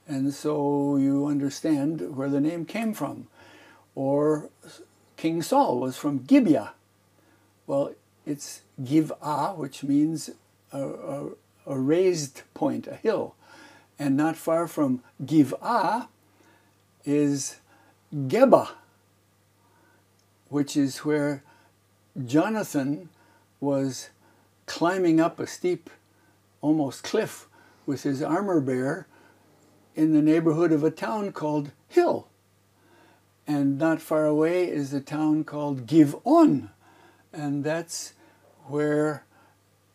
And 0.09 0.33
so 0.33 0.97
you 0.97 1.27
understand 1.27 2.17
where 2.17 2.29
the 2.29 2.41
name 2.41 2.65
came 2.65 2.95
from. 2.95 3.29
Or 3.95 4.49
King 5.17 5.43
Saul 5.43 5.79
was 5.79 5.97
from 5.97 6.25
Gibeah. 6.25 6.73
Well, 7.67 7.95
it's 8.27 8.63
Giv'ah, 8.83 9.57
which 9.57 9.83
means 9.83 10.31
a, 10.73 10.83
a, 10.83 11.29
a, 11.67 11.79
raised 11.79 12.43
point, 12.55 12.87
a 12.87 12.95
hill. 12.95 13.35
And 13.99 14.17
not 14.17 14.37
far 14.37 14.67
from 14.67 15.03
Giv'ah 15.25 16.09
is 17.05 17.57
Geba, 18.13 18.71
which 20.49 20.77
is 20.77 20.99
where 20.99 21.43
Jonathan 22.25 23.09
was 23.61 24.11
climbing 24.67 25.21
up 25.21 25.39
a 25.39 25.47
steep, 25.47 25.89
almost 26.61 27.03
cliff 27.03 27.49
with 27.87 28.03
his 28.03 28.23
armor 28.23 28.61
bearer 28.61 29.07
in 29.95 30.13
the 30.13 30.23
neighborhood 30.23 30.73
of 30.73 30.83
a 30.85 30.91
town 30.91 31.33
called 31.33 31.71
Hill. 31.89 32.29
And 33.47 33.79
not 33.79 34.01
far 34.01 34.25
away 34.25 34.69
is 34.69 34.93
a 34.93 35.01
town 35.01 35.45
called 35.45 35.87
Giv'on. 35.87 36.71
And 37.33 37.65
that's 37.65 38.15
where 38.67 39.25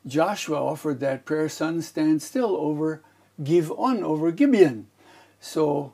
Joshua 0.06 0.64
offered 0.64 1.00
that 1.00 1.26
prayer, 1.26 1.50
sun 1.50 1.82
stand 1.82 2.22
still 2.22 2.56
over 2.58 3.02
Giv'on, 3.42 4.02
over 4.04 4.32
Gibeon. 4.32 4.88
So, 5.40 5.94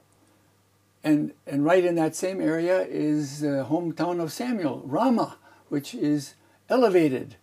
and, 1.04 1.34
and 1.46 1.66
right 1.66 1.84
in 1.84 1.96
that 1.96 2.16
same 2.16 2.40
area 2.40 2.82
is 2.82 3.42
the 3.42 3.68
hometown 3.70 4.22
of 4.22 4.32
Samuel, 4.32 4.82
Ramah, 4.86 5.38
which 5.70 5.94
is 5.94 6.36
elevated. 6.70 7.36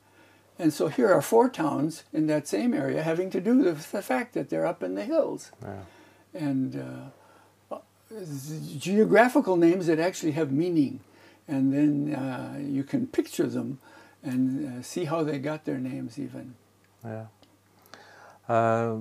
And 0.58 0.72
so 0.72 0.88
here 0.88 1.12
are 1.12 1.22
four 1.22 1.48
towns 1.48 2.04
in 2.12 2.26
that 2.26 2.46
same 2.46 2.74
area 2.74 3.02
having 3.02 3.30
to 3.30 3.40
do 3.40 3.58
with 3.58 3.92
the 3.92 4.02
fact 4.02 4.34
that 4.34 4.50
they're 4.50 4.66
up 4.66 4.82
in 4.82 4.94
the 4.94 5.04
hills. 5.04 5.50
Yeah. 5.62 5.82
And 6.34 7.10
uh, 7.70 7.78
geographical 8.78 9.56
names 9.56 9.86
that 9.86 9.98
actually 9.98 10.32
have 10.32 10.52
meaning. 10.52 11.00
And 11.48 11.72
then 11.72 12.14
uh, 12.14 12.58
you 12.60 12.84
can 12.84 13.06
picture 13.06 13.46
them 13.46 13.78
and 14.22 14.80
uh, 14.80 14.82
see 14.82 15.06
how 15.06 15.22
they 15.22 15.38
got 15.38 15.64
their 15.64 15.78
names 15.78 16.18
even. 16.18 16.54
Yeah. 17.04 17.26
Uh, 18.50 18.94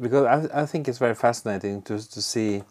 because 0.00 0.24
I, 0.24 0.62
I 0.62 0.66
think 0.66 0.88
it's 0.88 0.98
very 0.98 1.14
fascinating 1.14 1.82
to, 1.82 1.94
to 2.14 2.20
see, 2.22 2.64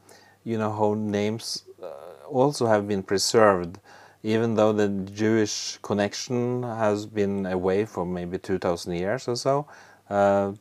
you 0.43 0.57
know, 0.57 0.71
how 0.71 0.93
names 0.93 1.63
uh, 1.81 1.87
also 2.27 2.67
have 2.67 2.87
been 2.87 3.03
preserved 3.03 3.79
even 4.25 4.55
though 4.55 4.73
the 4.73 4.89
Jewish 5.13 5.77
connection 5.83 6.63
has 6.63 7.05
been 7.05 7.45
away 7.45 7.85
for 7.85 8.07
maybe 8.07 8.39
2000 8.39 8.93
years 8.93 9.27
or 9.27 9.35
so, 9.35 9.67
uh, 10.09 10.51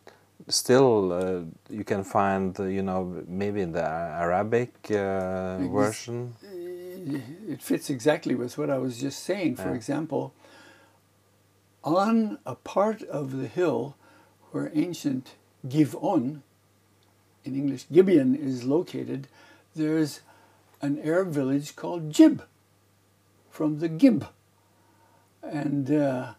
still 0.49 1.13
uh, 1.13 1.41
you 1.71 1.83
can 1.83 2.05
find, 2.05 2.61
uh, 2.61 2.65
you 2.65 2.83
know, 2.83 3.25
maybe 3.27 3.63
in 3.63 3.73
the 3.73 3.83
Arabic 3.83 4.75
uh, 4.91 5.67
version. 5.69 6.35
It 7.49 7.63
fits 7.63 7.89
exactly 7.89 8.35
with 8.35 8.59
what 8.59 8.69
I 8.69 8.77
was 8.77 9.01
just 9.01 9.23
saying. 9.23 9.57
For 9.57 9.71
yeah. 9.71 9.77
example, 9.77 10.35
on 11.83 12.39
a 12.45 12.55
part 12.55 13.03
of 13.05 13.33
the 13.39 13.49
hill 13.49 13.97
where 14.51 14.71
ancient 14.75 15.37
Giv'on, 15.67 16.43
in 17.45 17.55
English 17.55 17.87
Gibeon, 17.93 18.35
is 18.35 18.65
located, 18.65 19.29
there's 19.75 20.21
an 20.81 21.01
Arab 21.03 21.29
village 21.29 21.77
called 21.77 22.11
Jib 22.11 22.43
from 23.51 23.79
the 23.79 23.89
Gib. 23.89 24.27
And 25.43 25.91
uh, 25.91 26.35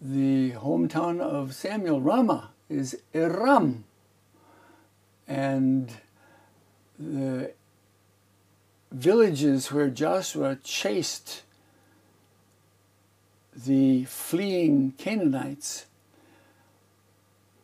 the 0.00 0.52
hometown 0.52 1.20
of 1.20 1.54
Samuel, 1.54 2.00
Rama 2.00 2.50
is 2.68 2.98
Iram. 3.14 3.84
And 5.26 5.90
the 6.98 7.52
villages 8.92 9.72
where 9.72 9.88
Joshua 9.88 10.56
chased 10.62 11.42
the 13.56 14.04
fleeing 14.04 14.92
Canaanites 14.98 15.86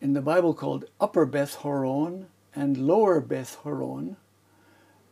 in 0.00 0.14
the 0.14 0.22
Bible 0.22 0.54
called 0.54 0.86
Upper 1.00 1.26
Beth 1.26 1.56
Horon 1.56 2.26
and 2.54 2.76
Lower 2.76 3.20
Beth 3.20 3.56
Horon, 3.56 4.16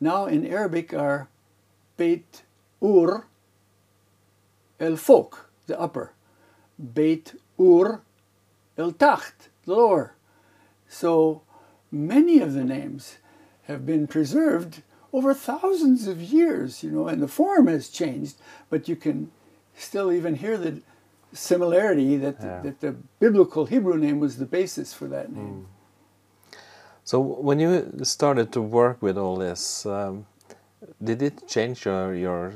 now 0.01 0.27
in 0.27 0.46
Arabic 0.46 0.94
are 0.94 1.29
Beit 1.96 2.42
Ur 2.83 3.27
El 4.81 4.92
Fok, 4.92 5.46
the 5.66 5.79
upper. 5.79 6.12
Beit 6.79 7.35
Ur 7.61 8.03
El 8.77 8.92
Tacht, 8.92 9.48
the 9.64 9.74
lower. 9.74 10.14
So 10.88 11.42
many 11.90 12.38
of 12.38 12.55
the 12.55 12.64
names 12.64 13.18
have 13.64 13.85
been 13.85 14.07
preserved 14.07 14.83
over 15.12 15.35
thousands 15.35 16.07
of 16.07 16.22
years, 16.22 16.83
you 16.83 16.90
know, 16.90 17.09
and 17.09 17.22
the 17.22 17.29
form 17.29 17.66
has 17.66 17.88
changed, 17.88 18.37
but 18.70 18.88
you 18.88 18.96
can 18.96 19.31
still 19.77 20.12
even 20.12 20.37
hear 20.37 20.57
the 20.57 20.81
similarity 21.32 22.16
that, 22.16 22.36
yeah. 22.40 22.60
that 22.62 22.80
the 22.80 22.96
biblical 23.20 23.66
Hebrew 23.66 23.96
name 23.96 24.20
was 24.20 24.38
the 24.38 24.46
basis 24.46 24.94
for 24.94 25.06
that 25.08 25.32
name. 25.32 25.66
Mm. 26.52 26.58
So 27.04 27.20
when 27.20 27.58
you 27.58 27.90
started 28.02 28.52
to 28.52 28.60
work 28.60 29.00
with 29.00 29.16
all 29.16 29.36
this, 29.36 29.86
um, 29.86 30.26
did 31.02 31.22
it 31.22 31.48
change 31.48 31.86
your, 31.86 32.14
your 32.14 32.52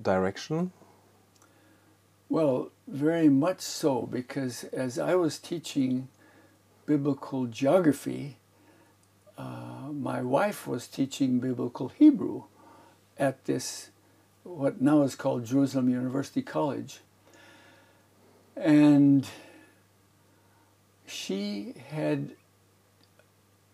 direction? 0.00 0.72
Well, 2.28 2.70
very 2.86 3.28
much 3.28 3.60
so, 3.60 4.02
because 4.02 4.64
as 4.64 4.98
I 4.98 5.14
was 5.14 5.38
teaching 5.38 6.08
biblical 6.84 7.46
geography, 7.46 8.36
uh, 9.38 9.90
my 9.92 10.22
wife 10.22 10.66
was 10.66 10.86
teaching 10.86 11.40
biblical 11.40 11.88
Hebrew 11.88 12.44
at 13.18 13.44
this, 13.44 13.90
what 14.42 14.80
now 14.80 15.02
is 15.02 15.14
called 15.14 15.44
Jerusalem 15.46 15.88
University 15.88 16.42
College. 16.42 17.00
And 18.56 19.26
she 21.06 21.74
had 21.90 22.32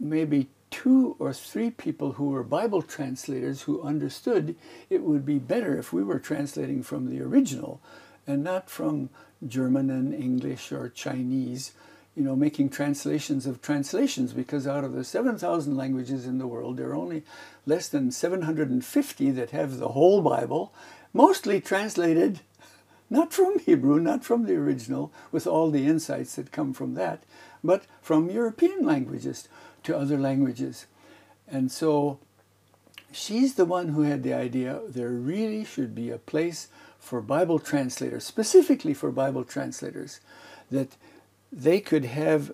maybe 0.01 0.49
two 0.71 1.14
or 1.18 1.33
three 1.33 1.71
people 1.71 2.12
who 2.12 2.31
were 2.31 2.42
Bible 2.42 2.83
translators 2.83 3.62
who 3.62 3.83
understood 3.83 4.57
it 4.90 5.03
would 5.03 5.25
be 5.25 5.38
better 5.38 5.79
if 5.79 5.92
we 5.92 6.03
were 6.03 6.18
translating 6.18 6.83
from 6.83 7.09
the 7.09 7.21
original 7.21 7.81
and 8.27 8.42
not 8.42 8.71
from 8.71 9.11
German 9.47 9.90
and 9.90 10.14
English 10.14 10.73
or 10.73 10.88
Chinese, 10.88 11.73
you 12.16 12.23
know, 12.23 12.35
making 12.35 12.71
translations 12.71 13.47
of 13.47 13.61
translations 13.61 14.33
because 14.33 14.66
out 14.66 14.85
of 14.85 14.92
the 14.92 15.05
7,000 15.05 15.77
languages 15.77 16.27
in 16.27 16.38
the 16.38 16.47
world, 16.47 16.77
there 16.77 16.90
are 16.90 16.95
only 16.95 17.23
less 17.66 17.88
than 17.88 18.11
750 18.11 19.31
that 19.33 19.51
have 19.51 19.79
the 19.79 19.88
whole 19.88 20.23
Bible, 20.23 20.73
mostly 21.12 21.61
translated 21.61 22.40
not 23.12 23.33
from 23.33 23.59
Hebrew, 23.66 24.01
not 24.01 24.25
from 24.25 24.46
the 24.46 24.57
original, 24.57 25.12
with 25.31 25.46
all 25.46 25.70
the 25.70 25.87
insights 25.87 26.35
that 26.37 26.51
come 26.51 26.72
from 26.72 26.94
that, 26.94 27.22
but 27.62 27.85
from 28.01 28.31
European 28.31 28.85
languages 28.85 29.48
to 29.85 29.96
other 29.96 30.18
languages. 30.18 30.87
And 31.46 31.70
so 31.70 32.18
she's 33.12 33.55
the 33.55 33.66
one 33.66 33.88
who 33.88 34.03
had 34.03 34.22
the 34.22 34.33
idea 34.33 34.81
there 34.88 35.11
really 35.11 35.64
should 35.64 35.94
be 35.94 36.09
a 36.09 36.18
place 36.18 36.68
for 36.98 37.20
Bible 37.20 37.59
translators, 37.59 38.25
specifically 38.25 38.94
for 38.94 39.11
Bible 39.12 39.44
translators, 39.44 40.20
that 40.70 40.96
they 41.53 41.81
could 41.81 42.07
have 42.07 42.53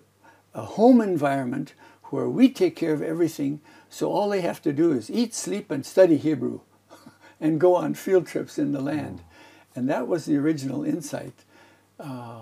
a 0.53 0.63
home 0.63 0.99
environment 0.99 1.73
where 2.05 2.27
we 2.27 2.49
take 2.49 2.75
care 2.75 2.93
of 2.93 3.01
everything, 3.01 3.61
so 3.89 4.11
all 4.11 4.27
they 4.27 4.41
have 4.41 4.61
to 4.63 4.73
do 4.73 4.91
is 4.91 5.09
eat, 5.09 5.33
sleep, 5.33 5.71
and 5.71 5.85
study 5.85 6.17
Hebrew 6.17 6.59
and 7.39 7.61
go 7.61 7.75
on 7.75 7.93
field 7.93 8.27
trips 8.27 8.57
in 8.59 8.73
the 8.73 8.81
land. 8.81 9.21
And 9.75 9.89
that 9.89 10.07
was 10.07 10.25
the 10.25 10.37
original 10.37 10.83
insight 10.83 11.33
uh, 11.99 12.41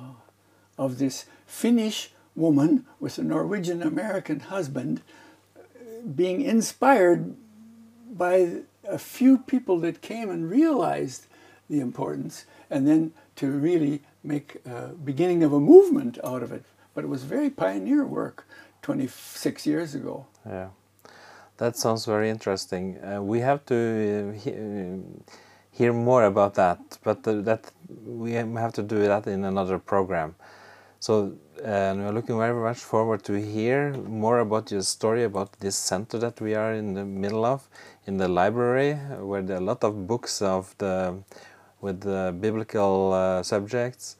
of 0.77 0.97
this 0.97 1.25
Finnish 1.45 2.11
woman 2.35 2.85
with 2.99 3.17
a 3.17 3.23
Norwegian 3.23 3.81
American 3.81 4.39
husband 4.41 5.01
being 6.15 6.41
inspired 6.41 7.35
by 8.09 8.61
a 8.87 8.97
few 8.97 9.39
people 9.39 9.79
that 9.79 10.01
came 10.01 10.29
and 10.29 10.49
realized 10.49 11.25
the 11.69 11.79
importance 11.79 12.45
and 12.69 12.87
then 12.87 13.11
to 13.35 13.49
really 13.51 14.01
make 14.23 14.57
a 14.65 14.87
beginning 14.89 15.43
of 15.43 15.53
a 15.53 15.59
movement 15.59 16.17
out 16.23 16.43
of 16.43 16.51
it. 16.51 16.63
But 16.93 17.03
it 17.03 17.07
was 17.07 17.23
very 17.23 17.49
pioneer 17.49 18.05
work 18.05 18.45
26 18.81 19.65
years 19.67 19.93
ago. 19.93 20.25
Yeah, 20.45 20.69
that 21.57 21.75
sounds 21.75 22.05
very 22.05 22.29
interesting. 22.29 22.97
Uh, 23.03 23.21
we 23.21 23.39
have 23.41 23.65
to 23.65 24.33
uh, 24.45 24.49
uh, 24.49 24.97
hear 25.77 25.93
more 25.93 26.23
about 26.25 26.55
that, 26.55 26.79
but 27.03 27.27
uh, 27.27 27.41
that 27.41 27.71
we 28.05 28.31
have 28.33 28.73
to 28.73 28.83
do 28.83 28.99
that 29.03 29.27
in 29.27 29.45
another 29.45 29.79
program. 29.79 30.35
So 30.99 31.37
and 31.63 32.03
we're 32.03 32.11
looking 32.11 32.37
very 32.37 32.53
much 32.53 32.77
forward 32.77 33.23
to 33.23 33.33
hear 33.33 33.93
more 33.93 34.39
about 34.39 34.71
your 34.71 34.81
story 34.81 35.23
about 35.23 35.51
this 35.59 35.75
center 35.75 36.17
that 36.19 36.39
we 36.39 36.55
are 36.55 36.73
in 36.73 36.93
the 36.93 37.05
middle 37.05 37.45
of, 37.45 37.67
in 38.05 38.17
the 38.17 38.27
library, 38.27 38.93
where 39.19 39.41
there 39.41 39.57
are 39.57 39.61
a 39.61 39.63
lot 39.63 39.83
of 39.83 40.07
books 40.07 40.41
of 40.41 40.75
the 40.77 41.15
with 41.81 42.01
the 42.01 42.35
biblical 42.39 43.13
uh, 43.13 43.43
subjects. 43.43 44.17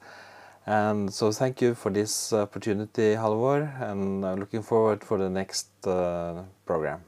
And 0.66 1.12
so 1.12 1.32
thank 1.32 1.60
you 1.62 1.74
for 1.74 1.90
this 1.90 2.32
opportunity, 2.32 3.14
Halvor, 3.14 3.80
and 3.80 4.24
I'm 4.24 4.38
looking 4.38 4.62
forward 4.62 5.02
for 5.02 5.18
the 5.18 5.28
next 5.28 5.68
uh, 5.86 6.44
program. 6.66 7.00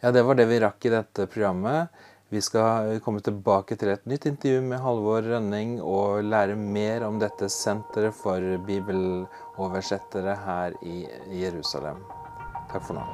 Ja, 0.00 0.12
det 0.12 0.22
var 0.22 0.34
det 0.34 0.44
vi 0.44 0.60
rakk 0.60 0.84
i 0.84 0.90
dette 0.90 1.26
programmet. 1.26 1.88
Vi 2.32 2.40
skal 2.40 2.96
komme 3.04 3.20
tilbake 3.20 3.76
til 3.76 3.90
et 3.92 4.06
nytt 4.08 4.24
intervju 4.30 4.62
med 4.64 4.80
Halvor 4.80 5.26
Rønning 5.28 5.74
og 5.84 6.24
lære 6.24 6.56
mer 6.56 7.04
om 7.04 7.18
dette 7.20 7.50
senteret 7.52 8.16
for 8.16 8.40
bibeloversettere 8.64 10.38
her 10.46 10.78
i 10.80 11.02
Jerusalem. 11.42 12.00
Takk 12.72 12.88
for 12.88 12.96
nå. 12.96 13.04